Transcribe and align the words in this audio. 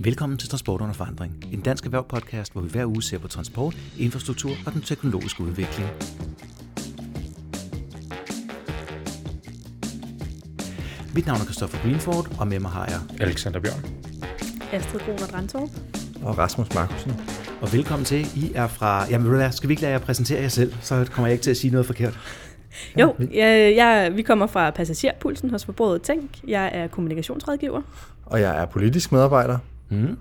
Velkommen 0.00 0.38
til 0.38 0.48
Transport 0.48 0.80
under 0.80 0.94
forandring, 0.94 1.44
en 1.52 1.60
dansk 1.60 1.84
erhvervspodcast, 1.84 2.52
hvor 2.52 2.62
vi 2.62 2.68
hver 2.68 2.86
uge 2.86 3.02
ser 3.02 3.18
på 3.18 3.28
transport, 3.28 3.76
infrastruktur 3.98 4.50
og 4.66 4.72
den 4.72 4.82
teknologiske 4.82 5.42
udvikling. 5.42 5.88
Mit 11.14 11.26
navn 11.26 11.40
er 11.40 11.44
Christoffer 11.44 11.82
Greenford, 11.82 12.36
og 12.40 12.48
med 12.48 12.60
mig 12.60 12.70
har 12.70 12.86
jeg 12.86 13.00
Alexander 13.20 13.60
Bjørn. 13.60 13.84
Astrid 14.72 15.00
Gruner 15.00 15.26
Drandtorp. 15.26 15.70
Og 16.22 16.38
Rasmus 16.38 16.74
Markusen. 16.74 17.12
Og 17.60 17.72
velkommen 17.72 18.04
til. 18.04 18.26
I 18.36 18.52
er 18.54 18.66
fra... 18.66 19.06
Jamen, 19.10 19.52
skal 19.52 19.68
vi 19.68 19.72
ikke 19.72 19.82
lade 19.82 19.92
jer 19.92 19.98
præsentere 19.98 20.42
jer 20.42 20.48
selv, 20.48 20.74
så 20.80 21.08
kommer 21.10 21.26
jeg 21.26 21.32
ikke 21.32 21.42
til 21.42 21.50
at 21.50 21.56
sige 21.56 21.70
noget 21.70 21.86
forkert. 21.86 22.18
Jo, 23.00 23.14
jeg, 23.34 23.76
jeg, 23.76 24.12
vi 24.14 24.22
kommer 24.22 24.46
fra 24.46 24.70
Passagerpulsen 24.70 25.50
hos 25.50 25.64
Forbruget 25.64 26.02
Tænk. 26.02 26.30
Jeg 26.46 26.70
er 26.74 26.86
kommunikationsrådgiver. 26.86 27.82
Og 28.26 28.40
jeg 28.40 28.62
er 28.62 28.66
politisk 28.66 29.12
medarbejder. 29.12 29.58
Mm. 29.88 30.18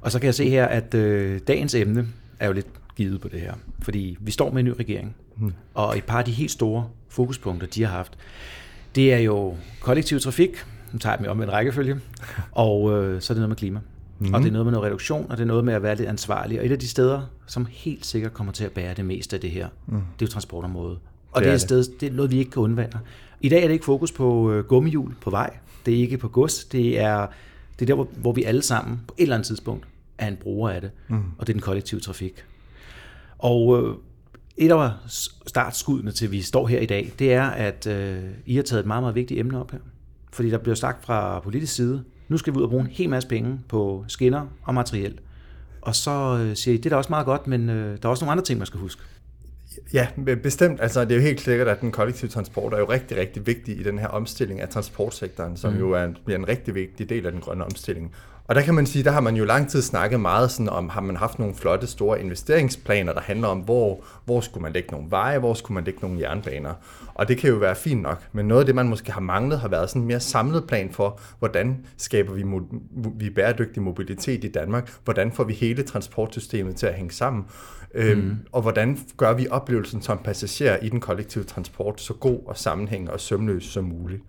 Og 0.00 0.12
så 0.12 0.18
kan 0.18 0.26
jeg 0.26 0.34
se 0.34 0.48
her, 0.48 0.66
at 0.66 0.94
øh, 0.94 1.40
dagens 1.48 1.74
emne 1.74 2.06
er 2.40 2.46
jo 2.46 2.52
lidt 2.52 2.66
givet 2.96 3.20
på 3.20 3.28
det 3.28 3.40
her. 3.40 3.54
Fordi 3.82 4.16
vi 4.20 4.30
står 4.30 4.50
med 4.50 4.58
en 4.58 4.64
ny 4.64 4.70
regering. 4.70 5.16
Mm. 5.36 5.52
Og 5.74 5.98
et 5.98 6.04
par 6.04 6.18
af 6.18 6.24
de 6.24 6.32
helt 6.32 6.50
store 6.50 6.88
fokuspunkter, 7.08 7.66
de 7.66 7.84
har 7.84 7.90
haft, 7.96 8.18
det 8.94 9.14
er 9.14 9.18
jo 9.18 9.56
kollektiv 9.80 10.20
trafik. 10.20 10.50
Nu 10.92 10.98
tager 10.98 11.12
jeg 11.12 11.18
dem 11.18 11.30
om 11.30 11.42
en 11.42 11.52
rækkefølge. 11.52 12.00
Og 12.52 12.92
øh, 12.92 13.20
så 13.20 13.32
er 13.32 13.34
det 13.34 13.40
noget 13.40 13.48
med 13.48 13.56
klima. 13.56 13.80
Mm. 14.18 14.34
Og 14.34 14.40
det 14.40 14.48
er 14.48 14.52
noget 14.52 14.66
med 14.66 14.72
noget 14.72 14.86
reduktion, 14.86 15.26
og 15.30 15.36
det 15.36 15.42
er 15.42 15.46
noget 15.46 15.64
med 15.64 15.74
at 15.74 15.82
være 15.82 15.96
lidt 15.96 16.08
ansvarlig. 16.08 16.60
Og 16.60 16.66
et 16.66 16.72
af 16.72 16.78
de 16.78 16.88
steder, 16.88 17.22
som 17.46 17.66
helt 17.70 18.06
sikkert 18.06 18.34
kommer 18.34 18.52
til 18.52 18.64
at 18.64 18.72
bære 18.72 18.94
det 18.94 19.04
meste 19.04 19.36
af 19.36 19.40
det 19.40 19.50
her, 19.50 19.68
mm. 19.86 19.94
det 19.94 20.24
er 20.24 20.26
jo 20.26 20.26
transportområdet. 20.26 20.98
Og 21.32 21.40
det, 21.40 21.44
det 21.44 21.50
er, 21.50 21.54
et 21.54 21.60
sted, 21.60 21.84
det 22.00 22.08
er 22.08 22.12
noget, 22.12 22.30
vi 22.30 22.38
ikke 22.38 22.50
kan 22.50 22.62
undvære. 22.62 23.00
I 23.40 23.48
dag 23.48 23.62
er 23.62 23.66
det 23.66 23.72
ikke 23.72 23.84
fokus 23.84 24.12
på 24.12 24.52
øh, 24.52 24.64
gummihjul 24.64 25.14
på 25.20 25.30
vej. 25.30 25.56
Det 25.86 25.94
er 25.94 25.98
ikke 25.98 26.18
på 26.18 26.28
gods. 26.28 26.64
Det 26.64 27.00
er, 27.00 27.26
det 27.78 27.82
er 27.82 27.86
der, 27.86 27.94
hvor, 27.94 28.08
hvor 28.16 28.32
vi 28.32 28.44
alle 28.44 28.62
sammen 28.62 29.00
på 29.06 29.14
et 29.18 29.22
eller 29.22 29.36
andet 29.36 29.46
tidspunkt 29.46 29.86
er 30.18 30.28
en 30.28 30.36
bruger 30.36 30.70
af 30.70 30.80
det. 30.80 30.90
Mm. 31.08 31.22
Og 31.38 31.46
det 31.46 31.52
er 31.52 31.54
den 31.54 31.62
kollektive 31.62 32.00
trafik. 32.00 32.44
Og 33.38 33.82
øh, 33.82 33.94
et 34.56 34.70
af 34.70 34.90
startskuddene 35.46 36.12
til, 36.12 36.32
vi 36.32 36.42
står 36.42 36.66
her 36.66 36.80
i 36.80 36.86
dag, 36.86 37.12
det 37.18 37.32
er, 37.32 37.44
at 37.44 37.86
øh, 37.86 38.22
I 38.46 38.56
har 38.56 38.62
taget 38.62 38.80
et 38.80 38.86
meget, 38.86 39.02
meget 39.02 39.14
vigtigt 39.14 39.40
emne 39.40 39.60
op 39.60 39.70
her. 39.70 39.78
Fordi 40.32 40.50
der 40.50 40.58
bliver 40.58 40.74
sagt 40.74 41.04
fra 41.04 41.40
politisk 41.40 41.74
side, 41.74 42.04
nu 42.28 42.38
skal 42.38 42.52
vi 42.52 42.58
ud 42.58 42.62
og 42.62 42.70
bruge 42.70 42.82
en 42.82 42.90
hel 42.90 43.08
masse 43.08 43.28
penge 43.28 43.60
på 43.68 44.04
skinner 44.08 44.46
og 44.62 44.74
materiel. 44.74 45.20
Og 45.80 45.94
så 45.94 46.38
øh, 46.40 46.56
siger 46.56 46.74
I, 46.74 46.76
det 46.76 46.86
er 46.86 46.90
da 46.90 46.96
også 46.96 47.10
meget 47.10 47.26
godt, 47.26 47.46
men 47.46 47.68
øh, 47.68 47.98
der 48.02 48.08
er 48.08 48.10
også 48.10 48.24
nogle 48.24 48.32
andre 48.32 48.44
ting, 48.44 48.58
man 48.58 48.66
skal 48.66 48.80
huske. 48.80 49.02
Ja, 49.92 50.08
bestemt. 50.42 50.80
Altså, 50.80 51.04
det 51.04 51.12
er 51.12 51.16
jo 51.16 51.22
helt 51.22 51.40
sikkert, 51.40 51.68
at 51.68 51.80
den 51.80 51.92
kollektive 51.92 52.30
transport 52.30 52.74
er 52.74 52.78
jo 52.78 52.90
rigtig, 52.90 53.16
rigtig 53.16 53.46
vigtig 53.46 53.80
i 53.80 53.82
den 53.82 53.98
her 53.98 54.06
omstilling 54.06 54.60
af 54.60 54.68
transportsektoren, 54.68 55.56
som 55.56 55.72
mm. 55.72 55.78
jo 55.78 55.92
er 55.92 56.04
en, 56.04 56.16
bliver 56.24 56.38
en 56.38 56.48
rigtig 56.48 56.74
vigtig 56.74 57.08
del 57.08 57.26
af 57.26 57.32
den 57.32 57.40
grønne 57.40 57.64
omstilling. 57.64 58.14
Og 58.48 58.54
der 58.54 58.62
kan 58.62 58.74
man 58.74 58.86
sige, 58.86 59.04
der 59.04 59.10
har 59.10 59.20
man 59.20 59.36
jo 59.36 59.44
lang 59.44 59.70
tid 59.70 59.82
snakket 59.82 60.20
meget 60.20 60.50
sådan 60.50 60.68
om, 60.68 60.88
har 60.88 61.00
man 61.00 61.16
haft 61.16 61.38
nogle 61.38 61.54
flotte 61.54 61.86
store 61.86 62.20
investeringsplaner, 62.20 63.12
der 63.12 63.20
handler 63.20 63.48
om, 63.48 63.58
hvor, 63.58 64.04
hvor 64.24 64.40
skulle 64.40 64.62
man 64.62 64.72
lægge 64.72 64.88
nogle 64.92 65.10
veje, 65.10 65.38
hvor 65.38 65.54
skulle 65.54 65.74
man 65.74 65.84
lægge 65.84 66.00
nogle 66.02 66.20
jernbaner. 66.20 66.74
Og 67.14 67.28
det 67.28 67.38
kan 67.38 67.50
jo 67.50 67.56
være 67.56 67.76
fint 67.76 68.02
nok, 68.02 68.22
men 68.32 68.48
noget 68.48 68.60
af 68.60 68.66
det, 68.66 68.74
man 68.74 68.88
måske 68.88 69.12
har 69.12 69.20
manglet, 69.20 69.60
har 69.60 69.68
været 69.68 69.88
sådan 69.88 70.02
en 70.02 70.08
mere 70.08 70.20
samlet 70.20 70.66
plan 70.66 70.90
for, 70.92 71.20
hvordan 71.38 71.86
skaber 71.96 72.32
vi, 72.32 72.44
vi 73.14 73.30
bæredygtig 73.30 73.82
mobilitet 73.82 74.44
i 74.44 74.48
Danmark, 74.48 74.92
hvordan 75.04 75.32
får 75.32 75.44
vi 75.44 75.52
hele 75.52 75.82
transportsystemet 75.82 76.76
til 76.76 76.86
at 76.86 76.94
hænge 76.94 77.12
sammen, 77.12 77.44
øhm, 77.94 78.20
mm. 78.20 78.36
og 78.52 78.62
hvordan 78.62 78.98
gør 79.16 79.32
vi 79.32 79.46
oplevelsen 79.50 80.02
som 80.02 80.18
passager 80.18 80.76
i 80.76 80.88
den 80.88 81.00
kollektive 81.00 81.44
transport 81.44 82.00
så 82.00 82.14
god 82.14 82.40
og 82.46 82.58
sammenhængende 82.58 83.12
og 83.12 83.20
sømløs 83.20 83.64
som 83.64 83.84
muligt. 83.84 84.22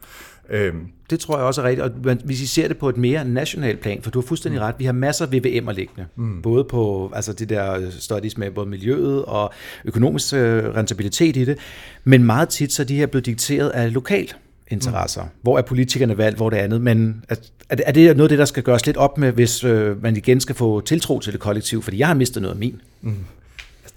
Øhm. 0.51 0.87
Det 1.09 1.19
tror 1.19 1.37
jeg 1.37 1.45
også 1.45 1.61
er 1.61 1.65
rigtigt, 1.65 1.85
og 1.85 2.15
hvis 2.23 2.41
I 2.41 2.47
ser 2.47 2.67
det 2.67 2.77
på 2.77 2.89
et 2.89 2.97
mere 2.97 3.25
nationalt 3.25 3.79
plan, 3.79 4.01
for 4.01 4.11
du 4.11 4.19
har 4.19 4.27
fuldstændig 4.27 4.59
mm. 4.59 4.65
ret, 4.65 4.75
vi 4.77 4.85
har 4.85 4.91
masser 4.91 5.25
af 5.25 5.29
VVM'er 5.29 5.71
liggende, 5.71 6.05
mm. 6.15 6.41
både 6.41 6.63
på 6.63 7.11
altså 7.15 7.33
det 7.33 7.49
der 7.49 7.89
studies 7.99 8.37
med 8.37 8.51
både 8.51 8.69
miljøet 8.69 9.25
og 9.25 9.53
økonomisk 9.85 10.33
øh, 10.33 10.75
rentabilitet 10.75 11.37
i 11.37 11.45
det, 11.45 11.57
men 12.03 12.23
meget 12.23 12.49
tit 12.49 12.73
så 12.73 12.81
er 12.81 12.85
de 12.85 12.95
her 12.95 13.05
blevet 13.05 13.25
dikteret 13.25 13.69
af 13.69 13.93
lokal 13.93 14.33
interesser. 14.67 15.23
Mm. 15.23 15.29
Hvor 15.41 15.57
er 15.57 15.61
politikerne 15.61 16.17
valgt, 16.17 16.37
hvor 16.37 16.49
det 16.49 16.57
andet, 16.57 16.81
men 16.81 17.25
er, 17.29 17.35
er 17.69 17.91
det 17.91 18.17
noget 18.17 18.27
af 18.27 18.29
det, 18.29 18.39
der 18.39 18.45
skal 18.45 18.63
gøres 18.63 18.85
lidt 18.85 18.97
op 18.97 19.17
med, 19.17 19.31
hvis 19.31 19.63
øh, 19.63 20.03
man 20.03 20.17
igen 20.17 20.39
skal 20.39 20.55
få 20.55 20.81
tiltro 20.81 21.19
til 21.19 21.33
det 21.33 21.41
kollektiv, 21.41 21.81
fordi 21.81 21.99
jeg 21.99 22.07
har 22.07 22.15
mistet 22.15 22.41
noget 22.41 22.53
af 22.53 22.59
min. 22.59 22.81
Mm 23.01 23.15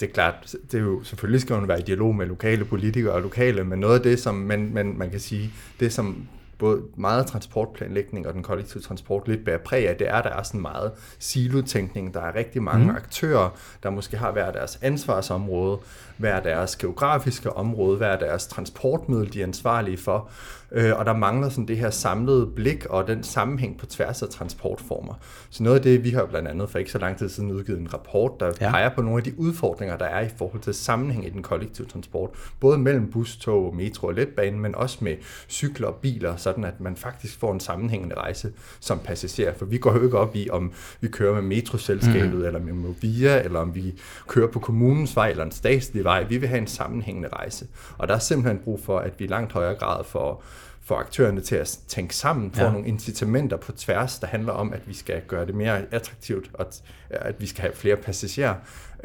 det 0.03 0.09
er 0.09 0.13
klart, 0.13 0.55
det 0.73 0.79
er 0.79 0.83
jo, 0.83 1.03
selvfølgelig 1.03 1.41
skal 1.41 1.57
man 1.57 1.69
være 1.69 1.81
i 1.81 1.83
dialog 1.83 2.15
med 2.15 2.27
lokale 2.27 2.65
politikere 2.65 3.13
og 3.13 3.23
lokale, 3.23 3.65
men 3.65 3.79
noget 3.79 3.95
af 3.95 4.03
det, 4.03 4.21
som 4.21 4.35
man, 4.35 4.71
man, 4.75 4.95
man 4.97 5.11
kan 5.11 5.21
sige, 5.21 5.51
det 5.81 5.93
som 5.93 6.17
både 6.63 6.83
meget 6.97 7.27
transportplanlægning 7.27 8.27
og 8.27 8.35
den 8.35 8.43
kollektive 8.43 8.83
transport 8.83 9.29
lidt 9.29 9.45
bærer 9.45 9.59
præg 9.59 9.89
af, 9.89 9.97
det 9.97 10.09
er, 10.09 10.15
at 10.15 10.25
der 10.25 10.31
er 10.31 10.43
sådan 10.43 10.61
meget 10.61 10.93
silotænkning. 11.19 12.15
Der 12.15 12.21
er 12.21 12.35
rigtig 12.35 12.63
mange 12.63 12.85
mm. 12.85 12.97
aktører, 12.97 13.51
der 13.83 13.91
måske 13.91 14.17
har 14.17 14.33
hver 14.33 14.53
deres 14.53 14.79
ansvarsområde, 14.83 15.79
hver 16.17 16.41
deres 16.41 16.77
geografiske 16.77 17.53
område, 17.53 17.97
hver 17.97 18.19
deres 18.19 18.47
transportmiddel, 18.47 19.33
de 19.33 19.41
er 19.41 19.47
ansvarlige 19.47 19.97
for. 19.97 20.31
Øh, 20.75 20.99
og 20.99 21.07
der 21.07 21.17
mangler 21.17 21.49
sådan 21.49 21.69
det 21.69 21.77
her 21.77 21.91
samlede 21.91 22.47
blik 22.47 22.87
og 22.87 23.07
den 23.07 23.23
sammenhæng 23.23 23.79
på 23.79 23.87
tværs 23.87 24.23
af 24.23 24.29
transportformer. 24.29 25.15
Så 25.51 25.63
noget 25.63 25.77
af 25.77 25.83
det, 25.83 26.05
vi 26.05 26.11
har 26.11 26.27
blandt 26.27 26.49
andet 26.49 26.71
for 26.71 26.79
ikke 26.79 26.91
så 26.91 26.99
lang 26.99 27.19
tid 27.19 27.29
siden 27.29 27.53
udgivet 27.53 27.81
en 27.81 27.95
rapport, 27.95 28.41
der 28.41 28.53
ja. 28.61 28.71
peger 28.71 28.95
på 28.95 29.03
nogle 29.03 29.19
af 29.19 29.25
de 29.25 29.39
udfordringer, 29.39 29.97
der 29.97 30.05
er 30.05 30.21
i 30.21 30.29
forhold 30.37 30.63
til 30.63 30.75
sammenhæng 30.75 31.27
i 31.27 31.31
den 31.31 31.43
kollektive 31.43 31.87
transport. 31.87 32.31
Både 32.61 32.79
mellem 32.79 33.11
bus, 33.11 33.37
tog, 33.37 33.77
metro 33.77 34.07
og 34.07 34.15
letbane, 34.15 34.59
men 34.59 34.75
også 34.75 34.99
med 35.01 35.17
cykler 35.49 35.89
og 35.89 35.95
biler, 35.95 36.37
sådan 36.37 36.65
at 36.65 36.81
man 36.81 36.97
faktisk 36.97 37.39
får 37.39 37.53
en 37.53 37.61
sammenhængende 37.61 38.15
rejse 38.15 38.53
som 38.81 38.99
passager. 38.99 39.55
For 39.55 39.65
vi 39.65 39.79
går 39.79 39.93
jo 39.93 40.03
ikke 40.05 40.19
op 40.19 40.37
i, 40.37 40.51
om 40.51 40.73
vi 41.01 41.09
kører 41.09 41.35
med 41.35 41.43
metroselskabet, 41.43 42.35
mm. 42.35 42.45
eller 42.45 42.61
med 42.61 42.73
Movia, 42.73 43.43
eller 43.43 43.61
om 43.61 43.75
vi 43.75 43.95
kører 44.29 44.49
på 44.49 44.59
kommunens 44.59 45.17
vej, 45.17 45.31
eller 45.31 45.45
en 45.45 45.53
statslig 45.53 46.05
vej. 46.05 46.25
Vi 46.25 46.37
vil 46.37 46.49
have 46.49 46.61
en 46.61 46.67
sammenhængende 46.67 47.29
rejse. 47.29 47.67
Og 47.99 48.09
der 48.09 48.15
er 48.15 48.19
simpelthen 48.19 48.59
brug 48.65 48.81
for, 48.85 48.99
at 48.99 49.13
vi 49.19 49.25
i 49.25 49.29
langt 49.29 49.53
højere 49.53 49.75
grad 49.75 50.05
får 50.05 50.45
få 50.85 50.95
aktørerne 50.95 51.41
til 51.41 51.57
at 51.57 51.79
tænke 51.89 52.17
sammen, 52.17 52.53
få 52.53 52.63
ja. 52.63 52.73
nogle 52.73 52.89
incitamenter 52.89 53.57
på 53.57 53.73
tværs, 53.73 54.19
der 54.19 54.27
handler 54.27 54.53
om, 54.53 54.73
at 54.73 54.81
vi 54.87 54.95
skal 54.95 55.21
gøre 55.29 55.47
det 55.47 55.55
mere 55.55 55.83
attraktivt, 55.91 56.51
og 56.55 56.67
at 57.11 57.35
vi 57.39 57.47
skal 57.47 57.63
have 57.63 57.75
flere 57.75 57.97
passagerer. 57.97 58.55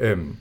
Øhm, 0.00 0.36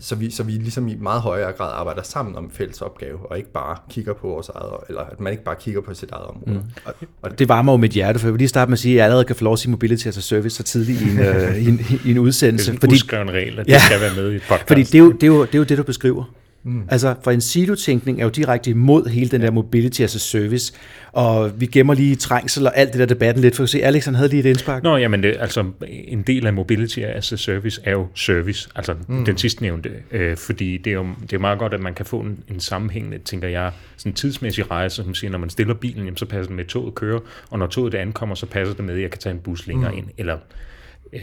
så 0.00 0.14
vi, 0.14 0.30
så 0.30 0.42
vi 0.42 0.52
ligesom 0.52 0.88
i 0.88 0.94
meget 0.94 1.20
højere 1.20 1.52
grad 1.52 1.72
arbejder 1.74 2.02
sammen 2.02 2.36
om 2.36 2.50
fælles 2.50 2.82
opgave, 2.82 3.30
og 3.30 3.38
ikke 3.38 3.52
bare 3.52 3.76
kigger 3.90 4.12
på 4.12 4.28
vores 4.28 4.48
eget, 4.48 4.72
eller 4.88 5.00
at 5.00 5.20
man 5.20 5.32
ikke 5.32 5.44
bare 5.44 5.56
kigger 5.60 5.80
på 5.80 5.94
sit 5.94 6.10
eget 6.10 6.26
område. 6.26 6.54
Mm. 6.54 6.62
Og, 6.84 6.94
og 7.22 7.38
det 7.38 7.48
varmer 7.48 7.72
jo 7.72 7.76
mit 7.76 7.90
hjerte, 7.90 8.18
for 8.18 8.26
jeg 8.26 8.32
vil 8.32 8.38
lige 8.38 8.48
starte 8.48 8.68
med 8.68 8.72
at 8.72 8.78
sige, 8.78 8.92
at 8.92 8.96
jeg 8.96 9.04
allerede 9.04 9.24
kan 9.24 9.36
få 9.36 9.44
lov 9.44 9.52
at 9.52 9.58
sige 9.58 9.70
mobility 9.70 10.06
as 10.06 10.18
a 10.18 10.20
service 10.20 10.56
så 10.56 10.62
tidligt 10.62 11.00
i 11.00 11.04
en, 11.04 11.18
uh, 11.18 11.56
i 11.64 11.68
en, 11.68 11.80
i 12.04 12.10
en 12.10 12.18
udsendelse. 12.18 12.72
Det 12.72 12.84
er 12.84 13.18
en 13.18 13.26
fordi, 13.26 13.32
regel, 13.32 13.58
at 13.58 13.66
det 13.66 13.72
ja, 13.72 13.78
skal 13.78 14.00
være 14.00 14.14
med 14.16 14.32
i 14.32 14.36
et 14.36 14.42
podcast. 14.48 14.68
Fordi 14.68 14.82
det 14.82 14.94
er, 14.94 14.98
jo, 14.98 15.12
det, 15.12 15.22
er 15.22 15.26
jo, 15.26 15.44
det 15.44 15.54
er 15.54 15.58
jo 15.58 15.64
det, 15.64 15.78
du 15.78 15.82
beskriver. 15.82 16.24
Mm. 16.66 16.82
Altså, 16.88 17.14
for 17.24 17.30
en 17.30 17.40
silotænkning 17.40 18.20
er 18.20 18.24
jo 18.24 18.30
direkte 18.30 18.70
imod 18.70 19.08
hele 19.08 19.30
den 19.30 19.40
der 19.40 19.50
mobility 19.50 20.00
as 20.00 20.16
a 20.16 20.18
service, 20.18 20.72
og 21.12 21.60
vi 21.60 21.66
gemmer 21.66 21.94
lige 21.94 22.16
trængsel 22.16 22.66
og 22.66 22.76
alt 22.76 22.92
det 22.92 22.98
der 22.98 23.06
debatten 23.06 23.42
lidt, 23.42 23.56
for 23.56 23.62
at 23.62 23.68
se, 23.68 23.84
Alex 23.84 24.04
han 24.04 24.14
havde 24.14 24.28
lige 24.28 24.40
et 24.40 24.46
indspark. 24.46 24.82
Nå, 24.82 24.96
jamen, 24.96 25.22
det, 25.22 25.36
altså, 25.40 25.64
en 25.88 26.22
del 26.22 26.46
af 26.46 26.52
mobility 26.52 26.98
as 26.98 27.32
a 27.32 27.36
service 27.36 27.80
er 27.84 27.90
jo 27.90 28.06
service, 28.14 28.68
altså 28.74 28.94
mm. 29.08 29.24
den 29.24 29.38
sidste 29.38 29.62
nævnte, 29.62 29.90
øh, 30.10 30.36
fordi 30.36 30.76
det 30.76 30.90
er 30.90 30.94
jo 30.94 31.06
det 31.22 31.32
er 31.32 31.38
meget 31.38 31.58
godt, 31.58 31.74
at 31.74 31.80
man 31.80 31.94
kan 31.94 32.06
få 32.06 32.20
en, 32.20 32.38
en 32.48 32.60
sammenhængende, 32.60 33.18
tænker 33.18 33.48
jeg, 33.48 33.72
sådan 33.96 34.12
en 34.12 34.16
tidsmæssig 34.16 34.70
rejse, 34.70 34.96
som 34.96 35.14
siger, 35.14 35.30
når 35.30 35.38
man 35.38 35.50
stiller 35.50 35.74
bilen, 35.74 36.04
jamen, 36.04 36.16
så 36.16 36.26
passer 36.26 36.48
det 36.48 36.56
med, 36.56 36.64
at 36.64 36.68
toget 36.68 36.94
kører, 36.94 37.20
og 37.50 37.58
når 37.58 37.66
toget 37.66 37.92
det 37.92 37.98
ankommer, 37.98 38.34
så 38.34 38.46
passer 38.46 38.74
det 38.74 38.84
med, 38.84 38.94
at 38.94 39.00
jeg 39.00 39.10
kan 39.10 39.20
tage 39.20 39.34
en 39.34 39.40
bus 39.40 39.66
længere 39.66 39.90
mm. 39.90 39.98
ind, 39.98 40.06
eller 40.18 40.38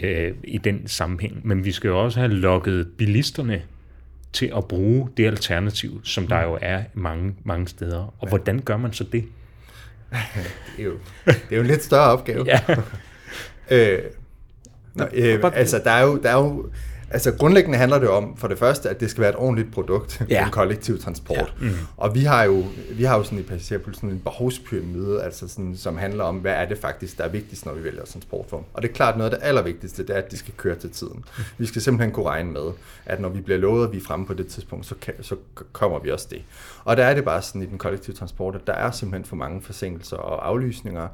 øh, 0.03 0.31
i 0.43 0.57
den 0.57 0.87
sammenhæng. 0.87 1.41
Men 1.43 1.65
vi 1.65 1.71
skal 1.71 1.87
jo 1.87 2.03
også 2.03 2.19
have 2.19 2.31
lukket 2.31 2.87
bilisterne 2.97 3.61
til 4.33 4.53
at 4.57 4.67
bruge 4.67 5.09
det 5.17 5.25
alternativ, 5.25 6.01
som 6.03 6.27
der 6.27 6.41
jo 6.43 6.57
er 6.61 6.83
mange, 6.93 7.35
mange 7.43 7.67
steder. 7.67 8.13
Og 8.19 8.27
hvordan 8.27 8.59
gør 8.59 8.77
man 8.77 8.93
så 8.93 9.03
det? 9.03 9.25
det, 10.77 10.79
er 10.79 10.83
jo, 10.83 10.93
det 11.25 11.35
er 11.51 11.55
jo 11.55 11.61
en 11.61 11.67
lidt 11.67 11.83
større 11.83 12.11
opgave. 12.11 12.45
ja. 12.45 12.59
øh, 13.71 13.99
Nå, 14.93 15.05
øh, 15.13 15.39
altså, 15.43 15.81
der 15.83 15.91
er 15.91 16.01
jo, 16.01 16.17
der 16.17 16.29
er 16.29 16.37
jo 16.37 16.69
Altså 17.13 17.31
grundlæggende 17.31 17.77
handler 17.77 17.99
det 17.99 18.09
om, 18.09 18.37
for 18.37 18.47
det 18.47 18.59
første, 18.59 18.89
at 18.89 18.99
det 18.99 19.09
skal 19.09 19.21
være 19.21 19.29
et 19.29 19.35
ordentligt 19.35 19.73
produkt, 19.73 20.21
ja. 20.29 20.45
en 20.45 20.51
kollektiv 20.51 20.99
transport. 20.99 21.53
Ja. 21.61 21.67
Mm. 21.67 21.75
Og 21.97 22.15
vi 22.15 22.23
har 22.23 22.43
jo, 22.43 22.63
vi 22.91 23.03
har 23.03 23.17
jo 23.17 23.23
sådan 23.23 23.39
i 23.39 23.41
passagerpulsen 23.41 24.09
en 24.09 24.19
behovspyramide, 24.19 25.23
altså 25.23 25.47
sådan, 25.47 25.77
som 25.77 25.97
handler 25.97 26.23
om, 26.23 26.35
hvad 26.35 26.51
er 26.51 26.65
det 26.65 26.77
faktisk, 26.77 27.17
der 27.17 27.23
er 27.23 27.29
vigtigst, 27.29 27.65
når 27.65 27.73
vi 27.73 27.83
vælger 27.83 28.05
transportform. 28.05 28.63
Og 28.73 28.81
det 28.81 28.89
er 28.89 28.93
klart, 28.93 29.17
noget 29.17 29.33
af 29.33 29.39
det 29.39 29.47
allervigtigste, 29.47 30.03
det 30.03 30.15
er, 30.15 30.21
at 30.21 30.31
de 30.31 30.37
skal 30.37 30.53
køre 30.57 30.75
til 30.75 30.91
tiden. 30.91 31.23
Vi 31.57 31.65
skal 31.65 31.81
simpelthen 31.81 32.11
kunne 32.11 32.25
regne 32.25 32.51
med, 32.51 32.71
at 33.05 33.21
når 33.21 33.29
vi 33.29 33.41
bliver 33.41 33.59
lovet, 33.59 33.87
at 33.87 33.93
vi 33.93 33.97
er 33.97 34.01
fremme 34.01 34.25
på 34.25 34.33
det 34.33 34.47
tidspunkt, 34.47 34.85
så, 34.85 34.95
kan, 35.01 35.13
så 35.21 35.35
kommer 35.71 35.99
vi 35.99 36.11
også 36.11 36.27
det. 36.29 36.41
Og 36.83 36.97
der 36.97 37.05
er 37.05 37.13
det 37.13 37.25
bare 37.25 37.41
sådan 37.41 37.61
i 37.61 37.65
den 37.65 37.77
kollektive 37.77 38.15
transport, 38.15 38.55
at 38.55 38.67
der 38.67 38.73
er 38.73 38.91
simpelthen 38.91 39.25
for 39.25 39.35
mange 39.35 39.61
forsinkelser 39.61 40.17
og 40.17 40.47
aflysninger, 40.47 41.07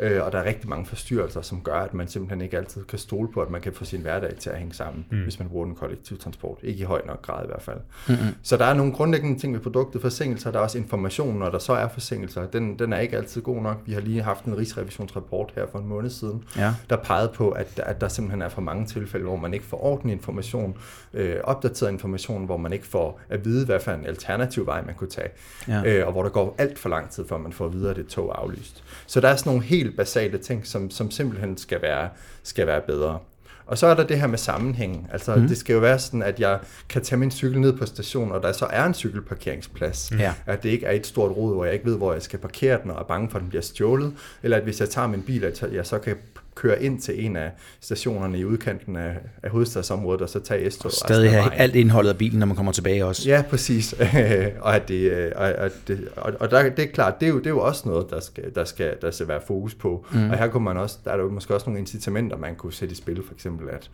øh, 0.00 0.24
og 0.24 0.32
der 0.32 0.38
er 0.38 0.44
rigtig 0.44 0.68
mange 0.68 0.86
forstyrrelser, 0.86 1.40
som 1.42 1.60
gør, 1.60 1.74
at 1.80 1.94
man 1.94 2.08
simpelthen 2.08 2.40
ikke 2.40 2.56
altid 2.56 2.84
kan 2.84 2.98
stole 2.98 3.28
på, 3.32 3.40
at 3.42 3.50
man 3.50 3.60
kan 3.60 3.72
få 3.72 3.84
sin 3.84 4.00
hverdag 4.00 4.34
til 4.38 4.50
at 4.50 4.58
hænge 4.58 4.74
sammen, 4.74 5.06
mm. 5.10 5.22
hvis 5.22 5.38
man 5.38 5.48
bruger 5.48 5.64
den 5.66 5.74
kollektive 5.74 6.18
transport. 6.18 6.58
Ikke 6.62 6.80
i 6.80 6.84
høj 6.84 7.02
nok 7.06 7.22
grad 7.22 7.44
i 7.44 7.46
hvert 7.46 7.62
fald. 7.62 7.78
Mm-hmm. 8.08 8.26
Så 8.42 8.56
der 8.56 8.64
er 8.64 8.74
nogle 8.74 8.92
grundlæggende 8.92 9.38
ting 9.40 9.52
ved 9.54 9.60
produktet. 9.60 10.00
Forsinkelser, 10.00 10.50
der 10.50 10.58
er 10.58 10.62
også 10.62 10.78
information, 10.78 11.38
når 11.38 11.50
der 11.50 11.58
så 11.58 11.72
er 11.72 11.88
forsinkelser. 11.88 12.46
Den, 12.46 12.78
den 12.78 12.92
er 12.92 12.98
ikke 12.98 13.16
altid 13.16 13.42
god 13.42 13.62
nok. 13.62 13.76
Vi 13.86 13.92
har 13.92 14.00
lige 14.00 14.22
haft 14.22 14.44
en 14.44 14.56
rigsrevisionsrapport 14.56 15.52
her 15.54 15.66
for 15.72 15.78
en 15.78 15.86
måned 15.86 16.10
siden, 16.10 16.44
Ja. 16.56 16.74
der 16.90 16.96
pegede 16.96 17.32
på, 17.34 17.50
at, 17.50 17.80
at 17.84 18.00
der 18.00 18.08
simpelthen 18.08 18.42
er 18.42 18.48
for 18.48 18.60
mange 18.60 18.86
tilfælde, 18.86 19.24
hvor 19.26 19.36
man 19.36 19.54
ikke 19.54 19.66
får 19.66 19.84
ordentlig 19.84 20.12
information, 20.12 20.76
øh, 21.14 21.36
opdateret 21.44 21.90
information, 21.92 22.44
hvor 22.46 22.56
man 22.56 22.72
ikke 22.72 22.86
får 22.86 23.20
at 23.28 23.44
vide, 23.44 23.66
hvad 23.66 23.80
for 23.80 23.90
en 23.92 24.06
alternativ 24.06 24.66
vej 24.66 24.82
man 24.86 24.94
kunne 24.94 25.10
tage, 25.10 25.28
Ja. 25.68 25.82
øh, 25.86 26.06
og 26.06 26.12
hvor 26.12 26.22
der 26.22 26.30
går 26.30 26.54
alt 26.58 26.78
for 26.78 26.88
lang 26.88 27.10
tid, 27.10 27.24
før 27.28 27.38
man 27.38 27.52
får 27.52 27.66
at 27.66 27.72
vide, 27.72 27.90
at 27.90 27.96
det 27.96 28.06
tog 28.06 28.28
er 28.28 28.32
aflyst. 28.32 28.84
Så 29.06 29.20
der 29.20 29.28
er 29.28 29.36
sådan 29.36 29.50
nogle 29.50 29.64
helt 29.64 29.85
basale 29.90 30.38
ting, 30.38 30.66
som, 30.66 30.90
som 30.90 31.10
simpelthen 31.10 31.56
skal 31.58 31.82
være, 31.82 32.08
skal 32.42 32.66
være 32.66 32.80
bedre. 32.80 33.18
Og 33.66 33.78
så 33.78 33.86
er 33.86 33.94
der 33.94 34.06
det 34.06 34.20
her 34.20 34.26
med 34.26 34.38
sammenhæng. 34.38 35.08
Altså, 35.12 35.34
mm. 35.36 35.48
det 35.48 35.58
skal 35.58 35.74
jo 35.74 35.78
være 35.78 35.98
sådan, 35.98 36.22
at 36.22 36.40
jeg 36.40 36.58
kan 36.88 37.02
tage 37.02 37.18
min 37.18 37.30
cykel 37.30 37.60
ned 37.60 37.72
på 37.72 37.86
stationen, 37.86 38.32
og 38.32 38.42
der 38.42 38.52
så 38.52 38.66
er 38.70 38.84
en 38.84 38.94
cykelparkeringsplads. 38.94 40.12
Ja. 40.18 40.34
At 40.46 40.62
det 40.62 40.68
ikke 40.68 40.86
er 40.86 40.92
et 40.92 41.06
stort 41.06 41.36
rod, 41.36 41.54
hvor 41.54 41.64
jeg 41.64 41.74
ikke 41.74 41.86
ved, 41.86 41.96
hvor 41.96 42.12
jeg 42.12 42.22
skal 42.22 42.38
parkere 42.38 42.78
den, 42.82 42.90
og 42.90 43.00
er 43.00 43.04
bange 43.04 43.30
for, 43.30 43.38
at 43.38 43.42
den 43.42 43.48
bliver 43.48 43.62
stjålet. 43.62 44.14
Eller 44.42 44.56
at 44.56 44.62
hvis 44.62 44.80
jeg 44.80 44.90
tager 44.90 45.08
min 45.08 45.22
bil, 45.22 45.44
at 45.44 45.64
jeg 45.72 45.86
så 45.86 45.98
kan 45.98 46.16
køre 46.56 46.82
ind 46.82 47.00
til 47.00 47.24
en 47.24 47.36
af 47.36 47.50
stationerne 47.80 48.38
i 48.38 48.44
udkanten 48.44 48.96
af, 48.96 49.16
af 49.42 49.50
hovedstadsområdet, 49.50 50.22
og 50.22 50.28
så 50.28 50.40
tage 50.40 50.70
S-tog 50.70 50.86
resten 50.86 51.06
Stadig 51.06 51.30
have 51.30 51.54
alt 51.54 51.76
indholdet 51.76 52.10
af 52.10 52.18
bilen, 52.18 52.38
når 52.38 52.46
man 52.46 52.56
kommer 52.56 52.72
tilbage 52.72 53.04
også. 53.04 53.28
Ja, 53.28 53.42
præcis. 53.50 53.92
og, 54.60 54.74
at 54.74 54.88
det, 54.88 55.10
øh, 55.12 55.32
og, 55.36 55.52
og, 55.58 55.70
det, 55.88 56.08
og, 56.16 56.32
og 56.40 56.50
der, 56.50 56.70
det 56.70 56.84
er 56.84 56.92
klart, 56.92 57.20
det 57.20 57.26
er, 57.26 57.30
jo, 57.30 57.38
det 57.38 57.46
er 57.46 57.50
jo 57.50 57.60
også 57.60 57.88
noget, 57.88 58.10
der 58.10 58.20
skal, 58.20 58.54
der 58.54 58.64
skal, 58.64 58.94
der 59.02 59.10
skal 59.10 59.28
være 59.28 59.40
fokus 59.46 59.74
på. 59.74 60.06
Mm. 60.12 60.30
Og 60.30 60.38
her 60.38 60.48
kunne 60.48 60.64
man 60.64 60.76
også, 60.76 60.98
der 61.04 61.10
er 61.10 61.16
der 61.16 61.24
jo 61.24 61.30
måske 61.30 61.54
også 61.54 61.66
nogle 61.66 61.80
incitamenter, 61.80 62.36
man 62.36 62.54
kunne 62.54 62.72
sætte 62.72 62.92
i 62.92 62.96
spil, 62.96 63.22
for 63.26 63.34
eksempel 63.34 63.68
at, 63.70 63.90